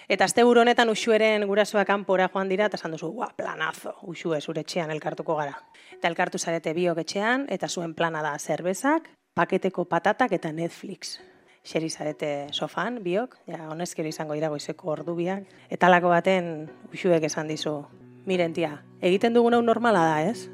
Eta 0.08 0.24
azte 0.24 0.44
honetan 0.44 0.90
usueren 0.90 1.46
gurasoak 1.46 1.86
kanpora 1.86 2.28
joan 2.28 2.48
dira, 2.48 2.66
eta 2.66 2.76
esan 2.76 2.90
duzu, 2.92 3.08
gua, 3.12 3.30
planazo, 3.36 3.94
usue 4.02 4.40
zure 4.40 4.60
etxean 4.60 4.90
elkartuko 4.90 5.36
gara. 5.36 5.56
Eta 5.94 6.08
elkartu 6.08 6.38
zarete 6.38 6.74
biok 6.74 6.98
etxean, 6.98 7.46
eta 7.48 7.68
zuen 7.68 7.94
plana 7.94 8.22
da 8.22 8.38
zerbezak, 8.38 9.08
paketeko 9.34 9.84
patatak 9.84 10.32
eta 10.32 10.52
Netflix 10.52 11.18
xeri 11.62 11.90
zarete 11.90 12.48
sofan, 12.52 13.00
biok, 13.04 13.36
ja, 13.46 13.68
honezkero 13.70 14.10
izango 14.10 14.34
dira 14.34 14.50
goizeko 14.52 14.92
ordubiak. 14.96 15.46
Eta 15.70 15.90
lako 15.90 16.10
baten, 16.12 16.68
usuek 16.92 17.24
esan 17.28 17.48
dizu, 17.50 17.78
miren 18.26 18.54
tia, 18.54 18.82
egiten 19.00 19.34
dugun 19.34 19.58
normala 19.64 20.04
da, 20.08 20.18
ez? 20.26 20.48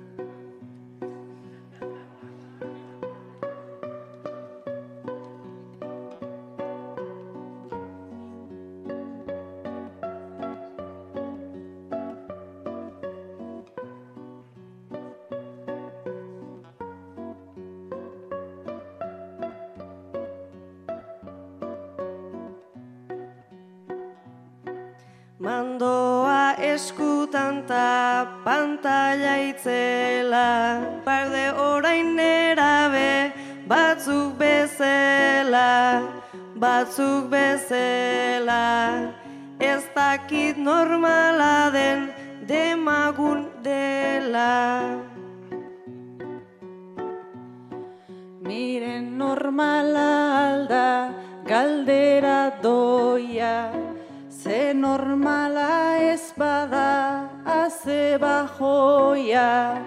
Bajoia, 58.89 59.85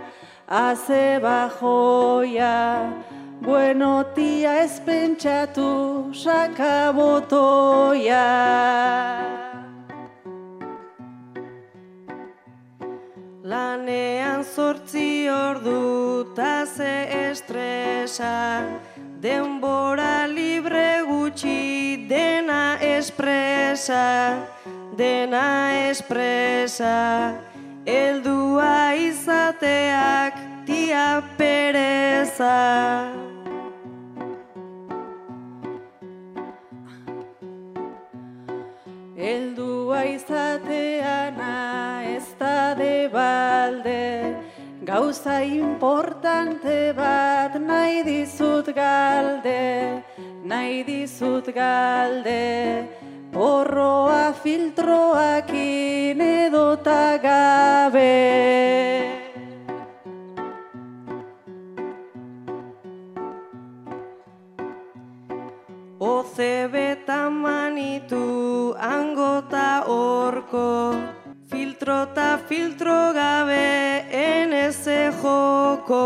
aze 0.48 1.20
bajoia. 1.22 2.94
Bueno 3.42 4.04
tia 4.14 4.64
ez 4.64 4.80
pentsatu, 4.86 6.14
sakabotoia. 6.14 8.28
Lanean 13.44 14.44
zortzi 14.44 15.30
ordu 15.30 16.26
ta 16.36 16.66
ze 16.66 17.08
estresa, 17.30 18.64
denbora 19.20 20.28
libre 20.28 21.02
gutxi 21.08 22.08
dena 22.08 22.78
espresa, 22.80 24.38
dena 24.96 25.90
espresa, 25.90 27.34
eldua 27.86 28.94
izateak 28.94 30.36
tia 30.66 31.24
pereza. 31.38 33.10
Eldua 39.18 40.06
izateana 40.06 42.04
ez 42.06 42.26
da 42.40 42.74
de 42.76 43.10
balde, 43.10 44.36
gauza 44.84 45.42
importante 45.44 46.94
bat 46.94 47.54
nahi 47.60 48.04
dizut 48.04 48.74
galde, 48.74 50.04
nahi 50.44 50.84
dizut 50.84 51.54
galde, 51.54 52.88
porroa 53.32 54.34
filtroakin 54.44 56.22
edota 56.22 57.18
gabe. 57.18 58.12
Ozebeta 66.00 67.30
manitu 67.30 68.76
angota 68.78 69.84
orko, 69.88 70.96
filtro 71.50 72.06
ta 72.16 72.38
filtro 72.50 73.14
gabe 73.14 74.06
eneze 74.12 75.12
joko, 75.22 76.06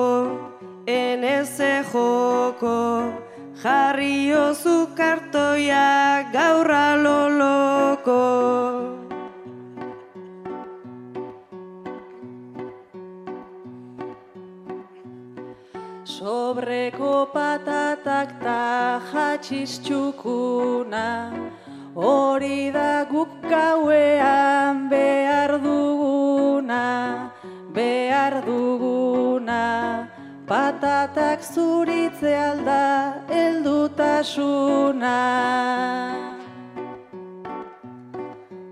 eneze 0.86 1.84
joko, 1.92 3.25
jarri 3.66 4.30
ozu 4.30 4.94
kartoia 4.98 6.30
gaurra 6.34 6.88
loloko. 7.04 8.26
Sobreko 16.16 17.14
patatak 17.34 18.38
ta 18.46 18.62
jatxiz 19.10 19.82
txukuna, 19.86 21.10
hori 21.98 22.70
da 22.78 22.92
guk 23.10 23.34
gauean 23.50 24.90
behar 24.94 25.25
Patatak 30.46 31.42
zuritze 31.42 32.30
alda 32.38 33.18
heldutasuna. 33.26 35.18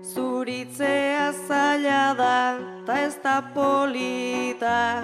Zuritzea 0.06 1.32
zaila 1.48 2.14
da, 2.14 2.58
ta 2.86 2.94
ez 3.02 3.18
da 3.18 3.42
polita, 3.54 5.02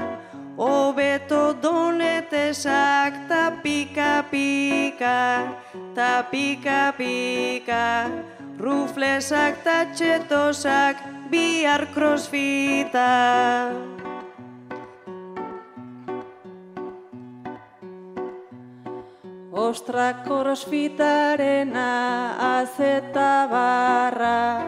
Obeto 0.56 1.58
donetesak 1.58 3.18
ta 3.26 3.50
pika 3.62 4.22
pika, 4.30 5.50
ta 5.94 6.22
pika 6.30 6.94
pika, 6.94 8.06
ruflesak 8.60 9.64
ta 9.64 9.90
txetosak 9.90 11.02
bihar 11.30 11.90
crossfita. 11.94 13.10
Ostra 19.70 20.24
crossfitarena 20.26 21.86
azeta 22.58 23.46
barra, 23.46 24.66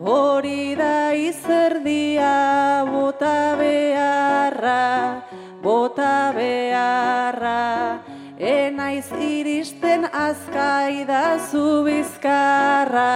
hori 0.00 0.74
da 0.74 1.12
izerdia 1.12 2.80
bota 2.88 3.56
beharra, 3.60 5.20
bota 5.60 6.32
beharra, 6.32 8.00
enaiz 8.40 9.12
iristen 9.20 10.08
azkai 10.08 11.04
da 11.04 11.36
zu 11.50 11.84
bizkarra. 11.84 13.12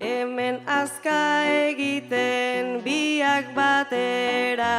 Hemen 0.00 0.64
azka 0.64 1.44
egiten 1.68 2.49
biak 3.20 3.52
batera, 3.52 4.76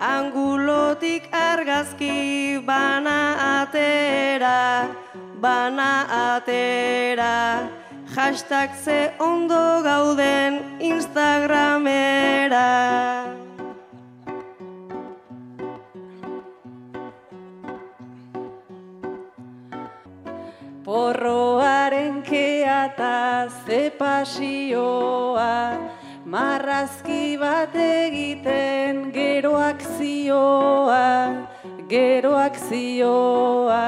angulotik 0.00 1.28
argazki 1.28 2.56
bana 2.64 3.36
atera, 3.60 4.88
bana 5.44 5.92
atera, 6.08 7.68
hashtag 8.16 8.70
ze 8.84 9.12
ondo 9.20 9.82
gauden 9.84 10.80
Instagramera. 10.80 12.70
Porroaren 20.84 22.22
keata 22.24 23.48
ze 23.66 23.90
pasioa, 24.00 25.76
marrazki 26.30 27.34
bat 27.40 27.74
egiten 27.74 29.10
gero 29.10 29.56
akzioa, 29.58 31.06
gero 31.90 32.36
akzioa. 32.38 33.86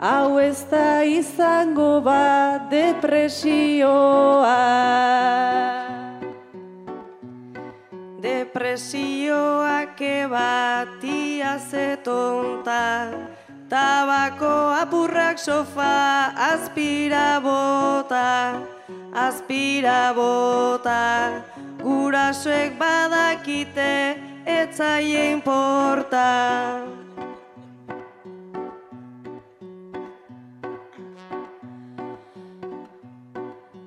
Hau 0.00 0.38
ez 0.40 0.64
da 0.70 1.04
izango 1.04 2.00
bat 2.02 2.66
depresioa. 2.72 4.56
Depresioak 8.24 10.00
ebatia 10.00 11.54
ze 11.70 11.96
tonta, 12.02 13.12
tabako 13.68 14.74
apurrak 14.80 15.38
sofa 15.38 16.34
aspira 16.50 17.38
bota, 17.44 18.58
aspira 19.14 20.12
bota, 20.16 21.44
gurasoek 22.10 22.74
badakite 22.74 24.18
etzaie 24.42 25.30
importa. 25.30 26.82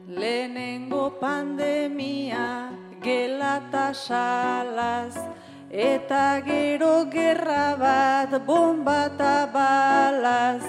Lehenengo 0.07 1.11
pandemia 1.19 2.71
gelata 3.03 3.91
salaz, 3.91 5.19
eta 5.67 6.39
gero 6.47 7.03
gerra 7.11 7.75
bat 7.75 8.31
bomba 8.47 9.11
eta 9.11 9.35
balaz, 9.51 10.63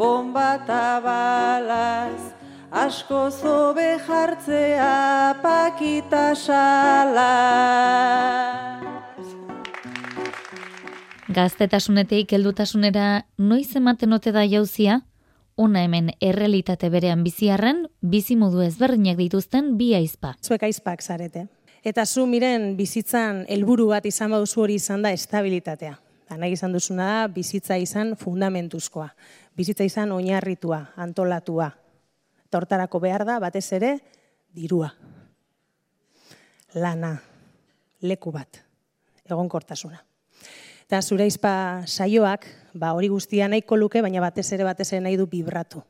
bomba 0.00 0.48
eta 0.64 0.86
balaz, 1.04 2.35
asko 2.70 3.30
zobe 3.30 3.98
jartzea 4.06 5.36
pakita 5.42 6.34
salaz. 6.34 7.26
Gaztetasunetik 11.28 12.32
heldutasunera 12.32 13.26
noiz 13.38 13.76
ematen 13.76 14.12
ote 14.12 14.32
da 14.32 14.44
jauzia? 14.46 15.02
Ona 15.56 15.82
hemen 15.84 16.10
errealitate 16.20 16.90
berean 16.90 17.22
biziarren, 17.24 17.86
bizimodu 18.00 18.60
ezberdinak 18.62 19.16
dituzten 19.16 19.76
bi 19.78 19.94
aizpa. 19.96 20.34
Zuek 20.42 20.62
aizpak 20.62 21.02
zarete. 21.02 21.46
Eta 21.84 22.04
zu 22.06 22.26
miren 22.26 22.76
bizitzan 22.76 23.44
helburu 23.48 23.88
bat 23.94 24.06
izan 24.06 24.30
baduzu 24.30 24.60
hori 24.60 24.74
izan 24.74 25.02
da 25.02 25.12
estabilitatea. 25.14 25.94
Da, 26.28 26.36
nahi 26.36 26.52
izan 26.52 26.72
duzuna 26.74 27.06
da 27.06 27.28
bizitza 27.30 27.76
izan 27.78 28.16
fundamentuzkoa. 28.18 29.08
Bizitza 29.56 29.84
izan 29.84 30.12
oinarritua, 30.12 30.86
antolatua. 30.96 31.70
Tortarako 32.50 33.00
behar 33.00 33.24
da 33.26 33.38
batez 33.42 33.66
ere 33.76 33.96
dirua. 34.54 34.92
Lana, 36.74 37.16
leku 38.02 38.32
bat, 38.32 38.60
egonkortasuna. 39.24 40.02
Eta 40.86 41.00
zure 41.02 41.26
izpa 41.26 41.82
saioak, 41.86 42.46
ba 42.74 42.92
hori 42.94 43.08
guztia 43.10 43.48
nahiko 43.50 43.76
luke, 43.76 44.02
baina 44.04 44.20
batez 44.22 44.46
ere 44.54 44.64
batez 44.64 44.92
ere 44.92 45.02
nahi 45.02 45.16
du 45.18 45.26
bibratu. 45.26 45.82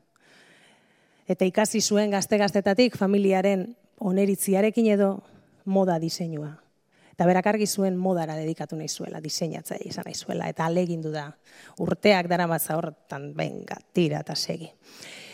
Eta 1.27 1.45
ikasi 1.45 1.81
zuen 1.81 2.09
gazte-gaztetatik 2.15 2.95
familiaren 2.97 3.67
oneritziarekin 3.99 4.87
edo 4.95 5.11
moda 5.65 5.99
diseinua. 5.99 6.55
Eta 7.11 7.25
berak 7.25 7.47
argi 7.49 7.67
zuen 7.67 7.97
modara 7.97 8.35
dedikatu 8.37 8.77
nahi 8.77 8.89
zuela, 8.89 9.21
diseinatzaile 9.21 9.89
izan 9.89 10.05
nahi 10.07 10.15
zuela, 10.15 10.49
eta 10.49 10.65
alegindu 10.65 11.11
da. 11.13 11.27
Urteak 11.83 12.29
dara 12.29 12.47
matza 12.47 12.77
hortan, 12.77 13.31
benga, 13.37 13.77
tira 13.93 14.21
eta 14.25 14.35
segi. 14.35 14.71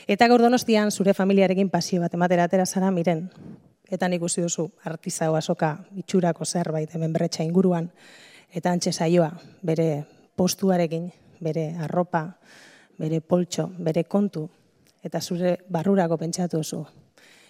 Eta 0.07 0.27
gaur 0.27 0.41
donostian 0.41 0.91
zure 0.91 1.13
familiarekin 1.13 1.69
pasio 1.69 2.01
bat 2.01 2.13
ematera 2.13 2.43
atera 2.49 2.65
zara 2.65 2.91
miren. 2.91 3.29
Eta 3.89 4.07
nik 4.07 4.23
uste 4.23 4.41
duzu 4.43 4.67
artizao 4.83 5.35
asoka 5.35 5.77
itxurako 5.95 6.45
zerbait 6.45 6.95
hemen 6.95 7.13
berretxa 7.13 7.43
inguruan. 7.43 7.89
Eta 8.51 8.71
antxe 8.71 8.91
saioa 8.91 9.31
bere 9.61 10.05
postuarekin, 10.35 11.11
bere 11.39 11.75
arropa, 11.79 12.25
bere 12.99 13.21
poltxo, 13.21 13.69
bere 13.77 14.03
kontu. 14.03 14.49
Eta 15.03 15.21
zure 15.21 15.57
barrurako 15.69 16.17
pentsatu 16.17 16.57
duzu. 16.63 16.83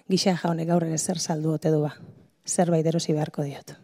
Gisa 0.10 0.36
jaunek 0.38 0.68
gaur 0.68 0.84
ere 0.84 0.98
zer 0.98 1.20
saldu 1.20 1.54
ote 1.54 1.72
du 1.72 1.82
ba 1.82 1.96
zerbait 2.46 2.86
erosi 2.86 3.14
beharko 3.14 3.44
diot. 3.44 3.83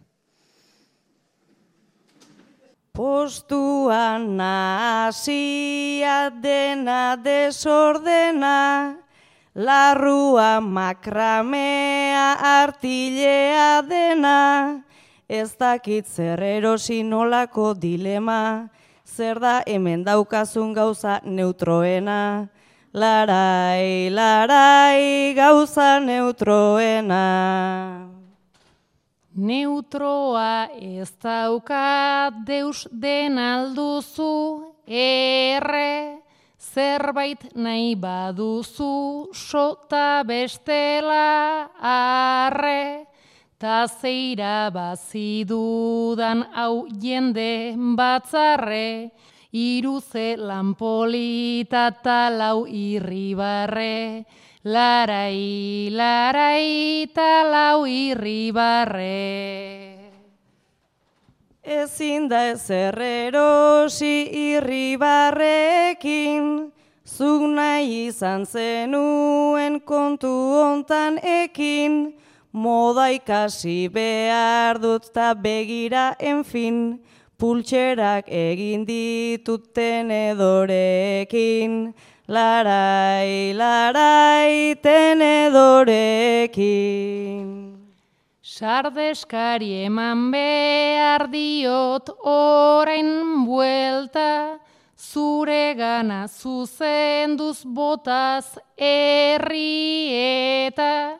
Postuan 3.00 4.36
nasia 4.36 6.28
dena 6.28 7.16
desordena, 7.16 8.92
larrua 9.56 10.60
makramea 10.60 12.36
artilea 12.44 13.80
dena, 13.88 14.84
ez 15.24 15.56
dakit 15.56 16.04
zer 16.04 16.44
erosi 16.44 17.00
nolako 17.00 17.72
dilema, 17.72 18.68
zer 19.08 19.40
da 19.40 19.62
hemen 19.64 20.04
daukazun 20.04 20.76
gauza 20.76 21.22
neutroena, 21.24 22.50
larai, 22.92 24.12
larai 24.12 25.32
gauza 25.32 25.96
neutroena. 26.04 27.24
Neutroa 29.40 30.68
ez 30.76 31.08
daukat 31.16 32.42
deus 32.44 32.84
den 32.92 33.38
alduzu, 33.40 34.74
erre, 34.84 36.20
zerbait 36.60 37.46
nahi 37.56 37.94
baduzu, 37.96 39.32
sota 39.32 40.20
bestela 40.28 41.70
arre, 41.80 43.06
ta 43.56 43.86
zeira 43.88 44.68
bazidudan 44.74 46.44
hau 46.52 46.84
jende 47.00 47.72
batzarre, 47.96 49.08
iruze 49.52 50.36
lanpolita 50.36 51.90
talau 52.02 52.66
irribarre, 52.66 54.24
Larai, 54.62 55.88
larai, 55.90 57.06
talau 57.14 57.86
irribarre. 57.86 59.96
Ezin 61.64 62.28
da 62.28 62.52
ezer 62.52 63.00
erosi 63.00 64.28
irribarrekin, 64.52 66.72
zuk 67.06 67.42
nahi 67.56 68.08
izan 68.08 68.44
zenuen 68.44 69.80
kontu 69.80 70.28
hontan 70.28 71.18
ekin, 71.24 72.12
moda 72.52 73.08
ikasi 73.16 73.88
behar 73.88 74.78
dut 74.82 75.14
ta 75.14 75.34
begira 75.34 76.16
enfin, 76.20 77.00
pultxerak 77.40 78.28
egin 78.28 78.84
ditut 78.84 79.72
tenedorekin, 79.74 81.72
larai, 82.28 83.54
larai, 83.56 84.76
tenedorekin. 84.84 86.60
Sardeskari 88.44 89.86
eman 89.86 90.30
behar 90.34 91.24
diot 91.32 92.10
orain 92.28 93.08
buelta, 93.48 94.58
zure 94.98 95.74
gana 95.78 96.28
zuzenduz 96.28 97.64
botaz 97.64 98.58
herri 98.76 100.12
eta. 100.12 101.16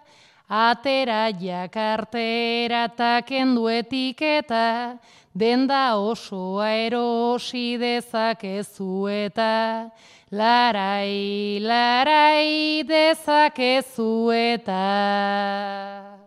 Atera 0.51 1.31
jakartera 1.31 2.89
takendu 2.99 3.69
etiketa, 3.71 4.99
denda 5.35 5.97
osoa 5.97 6.71
erosi 6.75 7.79
dezakezu 7.79 9.09
eta 9.09 9.91
larai, 10.31 11.61
larai 11.63 12.83
dezakezu 12.87 14.31
eta. 14.33 16.19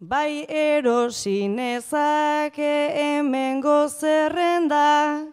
Bai 0.00 0.44
erosi 0.48 1.48
nezake 1.48 2.92
hemen 2.94 3.62
gozerrenda, 3.62 5.26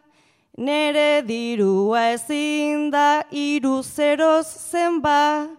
nere 0.57 1.21
dirua 1.21 2.13
ezin 2.13 2.89
da 2.89 3.23
iru 3.29 3.83
zeroz 3.83 4.47
zenba, 4.71 5.49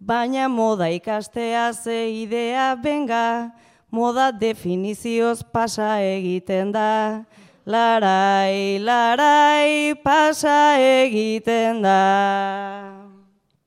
baina 0.00 0.48
moda 0.48 0.88
ikastea 0.88 1.72
ze 1.72 2.08
idea 2.22 2.74
benga, 2.82 3.52
moda 3.96 4.28
definizioz 4.32 5.40
pasa 5.52 5.96
egiten 6.04 6.72
da. 6.72 7.24
Larai, 7.66 8.78
larai, 8.78 9.94
pasa 10.04 10.76
egiten 10.78 11.82
da. 11.82 12.02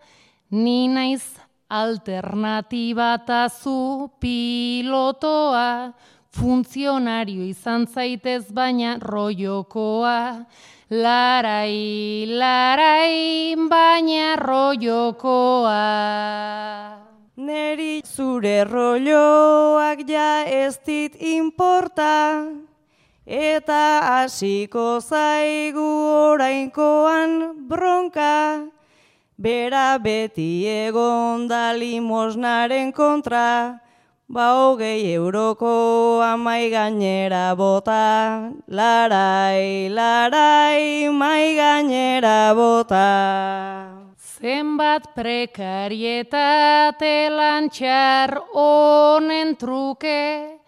ni 0.51 0.87
naiz 0.87 1.25
alternatiba 1.69 3.17
tazu 3.27 4.09
pilotoa, 4.21 5.93
funtzionario 6.37 7.43
izan 7.49 7.87
zaitez 7.87 8.51
baina 8.53 8.97
roiokoa, 9.01 10.45
larai, 10.89 12.25
larai, 12.29 13.55
baina 13.69 14.35
roiokoa. 14.41 15.81
Neri 17.37 18.01
zure 18.05 18.63
rolloak 18.69 20.05
ja 20.09 20.45
ez 20.45 20.77
dit 20.85 21.17
inporta, 21.21 22.45
eta 23.25 23.81
hasiko 24.11 24.85
zaigu 25.01 25.89
orainkoan 26.33 27.67
bronka, 27.69 28.69
bera 29.37 29.97
beti 30.01 30.65
egon 30.69 31.47
da 31.49 31.73
limosnaren 31.73 32.93
kontra, 32.93 33.81
ba 34.29 34.51
hogei 34.51 35.15
euroko 35.15 36.19
amai 36.21 36.69
gainera 36.69 37.55
bota, 37.55 38.51
larai, 38.67 39.87
larai, 39.87 41.07
mai 41.15 41.55
gainera 41.55 42.53
bota. 42.53 44.11
Zenbat 44.19 45.15
prekarietate 45.15 47.31
lantxar 47.31 48.35
honen 48.51 49.55
truke, 49.55 50.59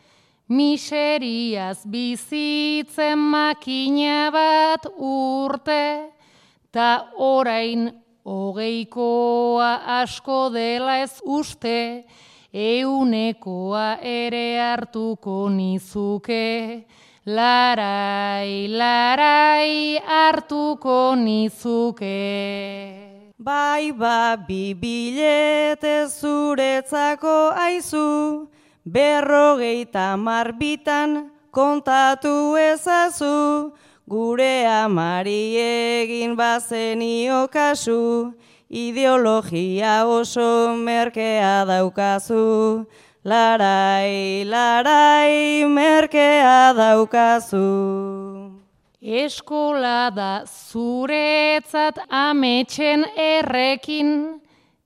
miseriaz 0.48 1.84
bizitzen 1.84 3.20
makina 3.20 4.32
bat 4.32 4.88
urte, 4.96 6.16
ta 6.72 7.12
orain 7.18 7.92
hogeikoa 8.24 10.00
asko 10.00 10.48
dela 10.56 11.04
ez 11.04 11.20
uste, 11.28 12.08
eunekoa 12.54 14.00
ere 14.02 14.58
hartuko 14.58 15.50
nizuke, 15.50 16.86
larai, 17.26 18.68
larai 18.68 20.00
hartuko 20.02 21.16
nizuke. 21.16 22.16
Bai 23.38 23.92
ba 23.92 24.36
bibilete 24.36 26.08
zuretzako 26.10 27.54
aizu, 27.56 28.50
berrogeita 28.84 30.18
marbitan 30.18 31.32
kontatu 31.52 32.58
ezazu, 32.58 33.72
gure 34.10 34.66
amari 34.66 35.56
egin 35.56 36.36
bazenio 36.36 37.48
kasu, 37.48 38.34
ideologia 38.70 40.06
oso 40.06 40.76
merkea 40.78 41.66
daukazu, 41.66 42.86
larai, 43.26 44.46
larai, 44.46 45.66
merkea 45.66 46.74
daukazu. 46.78 47.66
Eskola 49.02 50.12
da 50.14 50.44
zuretzat 50.46 51.98
ametxen 52.10 53.06
errekin, 53.18 54.40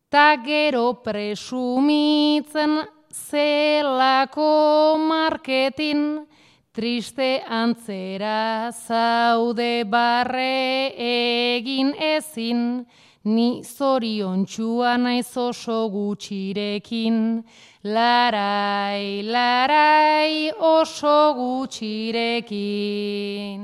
ta 0.10 0.38
gero 0.38 0.94
presumitzen 1.04 2.86
zelako 3.12 4.98
marketin, 4.98 6.26
triste 6.72 7.44
antzera 7.50 8.72
zaude 8.72 9.84
barre 9.84 10.94
egin 10.98 11.94
ezin, 12.00 12.86
ni 13.24 13.64
zorion 13.64 14.44
txua 14.46 14.98
naiz 15.00 15.38
oso 15.38 15.90
gutxirekin, 15.90 17.44
larai, 17.84 19.24
larai 19.24 20.52
oso 20.60 21.34
gutxirekin. 21.38 23.62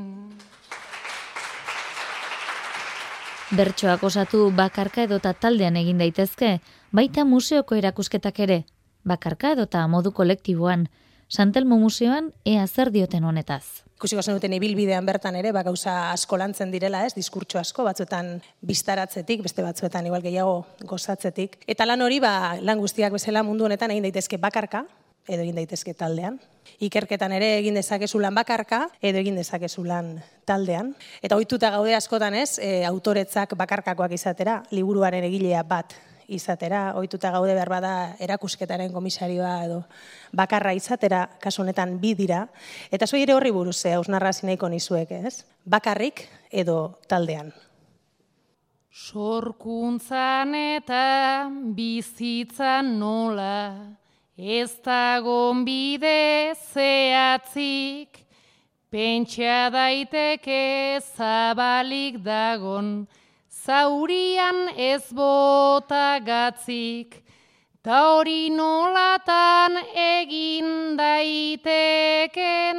Bertsoak 3.49 4.03
osatu 4.05 4.51
bakarka 4.55 5.01
edota 5.03 5.33
taldean 5.33 5.75
egin 5.75 5.97
daitezke, 5.97 6.59
baita 6.93 7.25
museoko 7.25 7.75
erakusketak 7.75 8.39
ere, 8.45 8.63
bakarka 9.03 9.51
edota 9.57 9.87
modu 9.87 10.11
kolektiboan. 10.11 10.87
Santelmo 11.29 11.77
Museoan 11.77 12.31
ea 12.45 12.67
zer 12.67 12.91
dioten 12.93 13.23
honetaz. 13.23 13.88
Ikusiko 13.99 14.21
zenuten 14.23 14.53
ibilbidean 14.55 15.03
bertan 15.03 15.35
ere, 15.35 15.49
ba, 15.51 15.59
gauza 15.59 16.13
asko 16.13 16.37
lantzen 16.39 16.69
direla, 16.71 17.01
ez, 17.03 17.11
diskurtso 17.17 17.59
asko, 17.59 17.83
batzuetan 17.83 18.29
biztaratzetik, 18.63 19.41
beste 19.43 19.65
batzuetan 19.65 20.07
igual 20.07 20.23
gehiago 20.23 20.61
gozatzetik. 20.87 21.57
Eta 21.67 21.83
lan 21.83 22.05
hori, 22.05 22.21
ba, 22.23 22.31
lan 22.63 22.79
guztiak 22.79 23.11
bezala 23.11 23.43
mundu 23.43 23.67
honetan 23.67 23.91
egin 23.91 24.07
daitezke 24.07 24.39
bakarka, 24.39 24.85
edo 25.27 25.43
egin 25.43 25.59
daitezke 25.59 25.91
taldean. 25.99 26.39
Ikerketan 26.79 27.35
ere 27.35 27.57
egin 27.57 27.75
dezakezu 27.75 28.23
lan 28.23 28.39
bakarka, 28.39 28.85
edo 29.03 29.19
egin 29.19 29.35
dezakezu 29.35 29.83
lan 29.83 30.13
taldean. 30.47 30.93
Eta 31.19 31.35
ohituta 31.35 31.75
gaude 31.75 31.99
askotan 31.99 32.39
ez, 32.39 32.53
e, 32.55 32.85
autoretzak 32.87 33.59
bakarkakoak 33.59 34.15
izatera, 34.15 34.61
liburuaren 34.71 35.27
egilea 35.27 35.67
bat 35.67 35.99
izatera, 36.35 36.93
ohituta 36.95 37.31
gaude 37.33 37.53
behar 37.57 37.69
bada 37.69 37.93
erakusketaren 38.21 38.93
komisarioa 38.93 39.53
edo 39.65 39.79
bakarra 40.31 40.73
izatera, 40.77 41.25
kasu 41.41 41.63
honetan 41.63 41.97
bi 42.01 42.13
dira, 42.17 42.45
eta 42.91 43.07
zoi 43.07 43.23
ere 43.23 43.33
horri 43.33 43.51
buruz, 43.51 43.79
eh, 43.85 43.95
hausnarra 43.97 44.33
zineiko 44.33 44.69
nizuek, 44.69 45.11
ez? 45.11 45.43
Bakarrik 45.65 46.27
edo 46.51 46.99
taldean. 47.07 47.51
Sorkuntzan 48.89 50.55
eta 50.55 51.49
bizitzan 51.75 52.97
nola, 52.99 53.95
ez 54.35 54.71
dagon 54.83 55.63
bide 55.65 56.55
zehatzik, 56.73 58.25
pentsa 58.89 59.69
daiteke 59.69 60.99
zabalik 61.15 62.17
dagon, 62.25 63.07
zaurian 63.65 64.69
ez 64.77 65.11
bota 65.13 66.19
gatzik, 66.23 67.23
ta 67.83 67.99
hori 68.15 68.49
nolatan 68.49 69.77
egin 69.93 70.95
daiteken, 70.99 72.77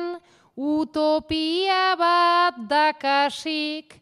utopia 0.56 1.96
bat 2.00 2.54
dakasik, 2.68 4.00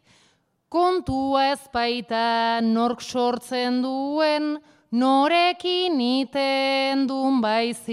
kontua 0.69 1.51
ez 1.51 1.63
baita 1.73 2.61
nork 2.63 3.01
sortzen 3.01 3.81
duen, 3.83 4.59
norekin 4.91 5.99
iten 5.99 7.07
dun 7.07 7.41
baizik. 7.41 7.89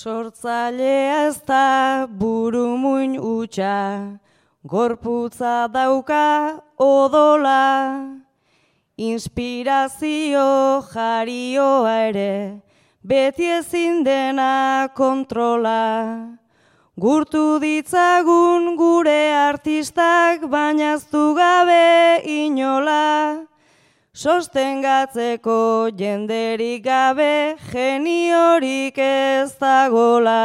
Sortzailea 0.00 1.26
ez 1.28 1.42
da 1.44 2.06
buru 2.08 2.78
muin 2.80 3.18
utxa, 3.20 4.16
gorputza 4.64 5.68
dauka 5.68 6.56
odola, 6.80 8.16
inspirazio 8.96 10.46
jarioa 10.92 11.92
ere, 12.08 12.62
beti 13.04 13.50
ezin 13.58 14.00
dena 14.02 14.88
kontrola. 14.96 15.84
Gurtu 16.96 17.60
ditzagun 17.60 18.76
gure 18.80 19.22
artistak, 19.36 20.48
baina 20.48 20.96
gabe 21.36 22.24
inola, 22.24 23.44
sostengatzeko 24.12 25.90
jenderik 25.94 26.82
gabe 26.82 27.56
geniorik 27.70 28.98
ez 28.98 29.54
dagola. 29.54 30.36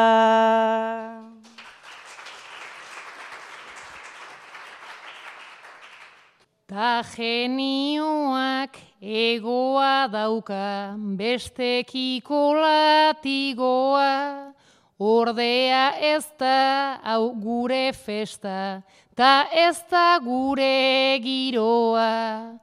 Ta 6.68 7.01
genioak 7.16 8.78
egoa 9.01 10.07
dauka, 10.11 10.97
bestekiko 11.18 12.53
latigoa, 12.57 14.53
ordea 14.99 15.93
ez 16.01 16.26
da 16.38 16.99
hau 17.01 17.34
gure 17.34 17.93
festa, 17.93 18.84
ta 19.16 19.47
ez 19.53 19.78
da 19.89 20.20
gure 20.22 21.18
giroa. 21.22 22.61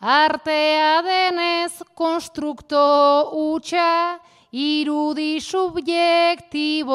Artea 0.00 1.02
denez 1.02 1.82
konstrukto 1.98 2.78
utxa, 3.34 4.20
irudi 4.54 5.40
subjektiboa, 5.42 6.86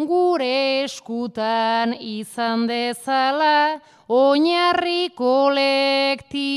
gure 0.00 0.84
eskutan 0.84 1.92
izan 2.00 2.66
dezala, 2.66 3.80
oinarri 4.08 5.12
kolektiboa. 5.12 6.48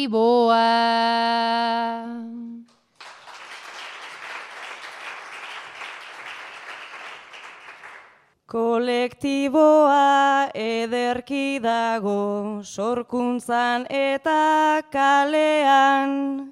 Kolektiboa 8.52 10.52
ederki 10.52 11.64
dago 11.64 12.60
sorkuntzan 12.68 13.88
eta 13.88 14.84
kalean. 14.92 16.52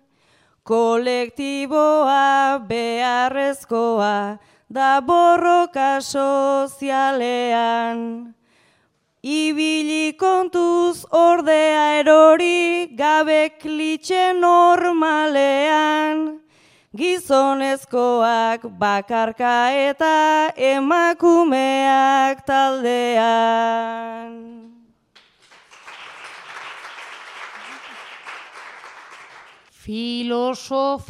Kolektiboa 0.63 2.63
beharrezkoa 2.69 4.39
da 4.71 5.01
borroka 5.01 5.99
sozialean. 5.99 7.99
Ibili 9.21 10.15
kontuz 10.15 11.03
ordea 11.11 11.99
erori 11.99 12.95
gabe 12.95 13.49
klitxe 13.59 14.31
normalean. 14.39 16.39
Gizonezkoak 16.89 18.63
bakarka 18.81 19.69
eta 19.69 20.49
emakumeak 20.57 22.41
taldean. 22.47 24.33
Filosofiak 29.69 31.05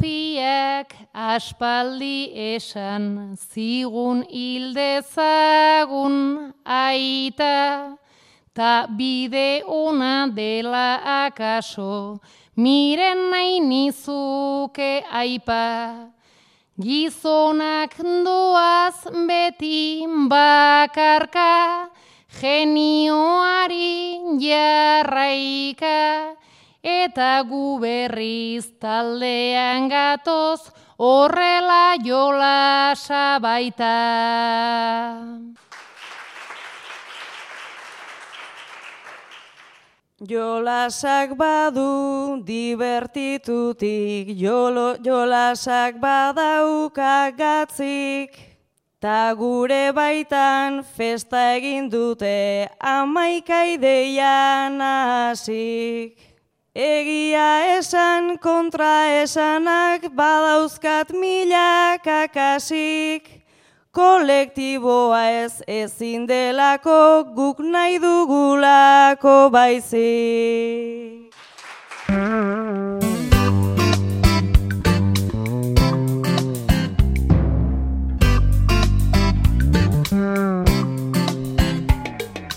aspaldi 1.16 2.28
esan 2.52 3.32
zigun 3.40 4.20
hildezagun 4.28 6.16
aita, 6.64 7.96
ta 8.54 8.86
bide 8.86 9.62
ona 9.66 10.26
dela 10.34 11.00
akaso, 11.26 12.20
miren 12.56 13.30
nahi 13.30 13.60
nizuke 13.60 15.02
aipa. 15.06 16.10
Gizonak 16.80 17.94
doaz 18.24 19.04
beti 19.28 20.06
bakarka, 20.28 21.90
genioari 22.40 24.18
jarraika, 24.40 26.34
eta 26.82 27.44
gu 27.44 27.78
berriz 27.78 28.64
taldean 28.80 29.88
gatoz 29.88 30.72
horrela 30.98 31.96
jola 32.02 32.94
baita. 33.40 33.96
Jolasak 40.20 41.32
badu 41.32 42.44
divertitutik, 42.44 44.36
Jolo, 44.36 45.00
jolasak 45.00 45.96
badauka 45.96 47.32
gatzik, 47.32 48.36
ta 49.00 49.32
gure 49.32 49.92
baitan 49.96 50.84
festa 50.84 51.56
egin 51.56 51.88
dute 51.88 52.68
amaika 52.84 53.64
ideian 53.64 54.76
hasik. 54.76 56.20
Egia 56.76 57.78
esan 57.80 58.36
kontra 58.36 59.24
esanak 59.24 60.12
badauzkat 60.12 61.16
milak 61.16 62.04
akasik, 62.04 63.39
kolektiboa 63.90 65.22
ez 65.30 65.62
ezin 65.66 66.26
delako 66.26 67.24
guk 67.34 67.58
nahi 67.58 67.98
dugulako 67.98 69.50
baizi. 69.50 70.06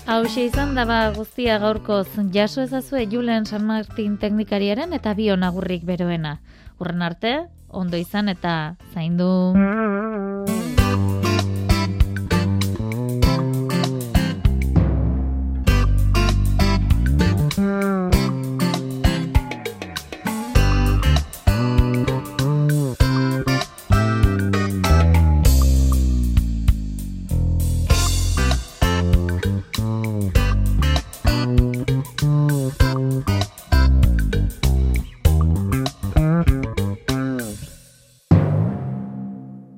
Hau 0.06 0.22
izan 0.38 0.76
daba 0.78 1.10
guztia 1.16 1.58
gaurkoz 1.58 2.06
jaso 2.30 2.62
ezazue 2.62 3.08
Julen 3.10 3.46
San 3.46 3.64
Martin 3.66 4.14
teknikariaren 4.22 4.92
eta 4.92 5.14
bio 5.14 5.34
nagurrik 5.34 5.82
beroena. 5.82 6.38
Urren 6.78 7.02
arte, 7.02 7.34
ondo 7.68 7.96
izan 7.98 8.28
eta 8.28 8.76
zaindu. 8.94 9.32